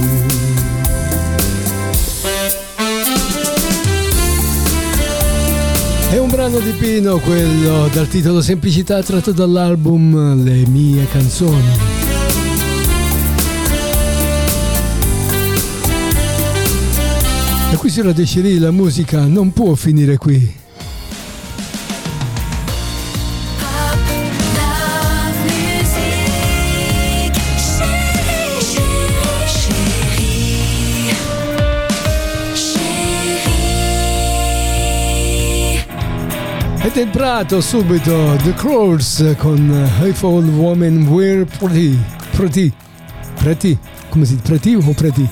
È 6.09 6.17
un 6.17 6.29
brano 6.29 6.59
di 6.59 6.71
Pino 6.71 7.19
quello 7.19 7.89
dal 7.91 8.07
titolo 8.07 8.41
Semplicità 8.41 9.03
tratto 9.03 9.31
dall'album 9.31 10.43
Le 10.43 10.65
mie 10.67 11.05
canzoni. 11.09 11.95
E 17.69 17.75
qui 17.75 17.89
sulla 17.89 18.13
Decirì 18.13 18.57
la 18.57 18.71
musica 18.71 19.25
non 19.25 19.51
può 19.51 19.75
finire 19.75 20.17
qui. 20.17 20.65
Ed 36.87 36.95
è 36.95 37.05
brato 37.05 37.59
subito 37.59 38.37
The 38.43 38.53
Crows 38.53 39.35
con 39.39 39.89
If 40.03 40.21
Woman 40.21 40.57
Women 40.57 41.07
Were 41.07 41.43
Pretty. 41.43 41.99
Pretty. 42.31 42.71
Pretty. 43.35 43.77
Come 44.07 44.23
si 44.23 44.35
dice? 44.35 44.47
Pretty 44.47 44.75
o 44.75 44.93
Pretty? 44.93 45.27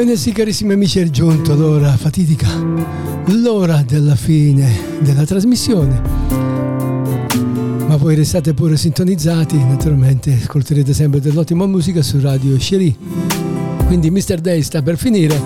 Ebbene 0.00 0.16
sì, 0.16 0.32
carissimi 0.32 0.72
amici, 0.72 0.98
è 0.98 1.10
giunto 1.10 1.54
l'ora 1.54 1.94
fatidica, 1.94 2.48
l'ora 3.26 3.84
della 3.86 4.14
fine 4.14 4.66
della 5.00 5.26
trasmissione. 5.26 6.00
Ma 7.86 7.96
voi 7.96 8.14
restate 8.14 8.54
pure 8.54 8.78
sintonizzati, 8.78 9.58
naturalmente 9.58 10.32
ascolterete 10.40 10.94
sempre 10.94 11.20
dell'ottima 11.20 11.66
musica 11.66 12.00
su 12.00 12.18
Radio 12.18 12.56
Cherie. 12.56 12.96
Quindi 13.84 14.10
Mr. 14.10 14.38
Day 14.40 14.62
sta 14.62 14.80
per 14.80 14.96
finire, 14.96 15.38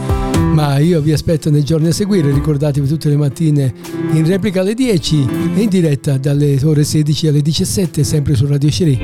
ma 0.52 0.78
io 0.78 1.00
vi 1.00 1.12
aspetto 1.12 1.50
nei 1.50 1.64
giorni 1.64 1.88
a 1.88 1.92
seguire, 1.92 2.30
ricordatevi 2.30 2.86
tutte 2.86 3.08
le 3.08 3.16
mattine 3.16 3.74
in 4.12 4.24
replica 4.24 4.60
alle 4.60 4.74
10 4.74 5.28
e 5.56 5.62
in 5.62 5.68
diretta 5.68 6.16
dalle 6.16 6.56
ore 6.62 6.84
16 6.84 7.26
alle 7.26 7.42
17 7.42 8.04
sempre 8.04 8.36
su 8.36 8.46
Radio 8.46 8.68
Cherie. 8.70 8.98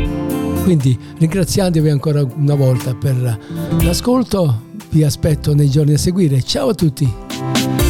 Quindi 0.63 0.97
ringraziandovi 1.19 1.89
ancora 1.89 2.25
una 2.37 2.55
volta 2.55 2.95
per 2.95 3.37
l'ascolto, 3.81 4.69
vi 4.91 5.03
aspetto 5.03 5.55
nei 5.55 5.69
giorni 5.69 5.95
a 5.95 5.99
seguire. 5.99 6.43
Ciao 6.43 6.69
a 6.69 6.75
tutti! 6.75 7.90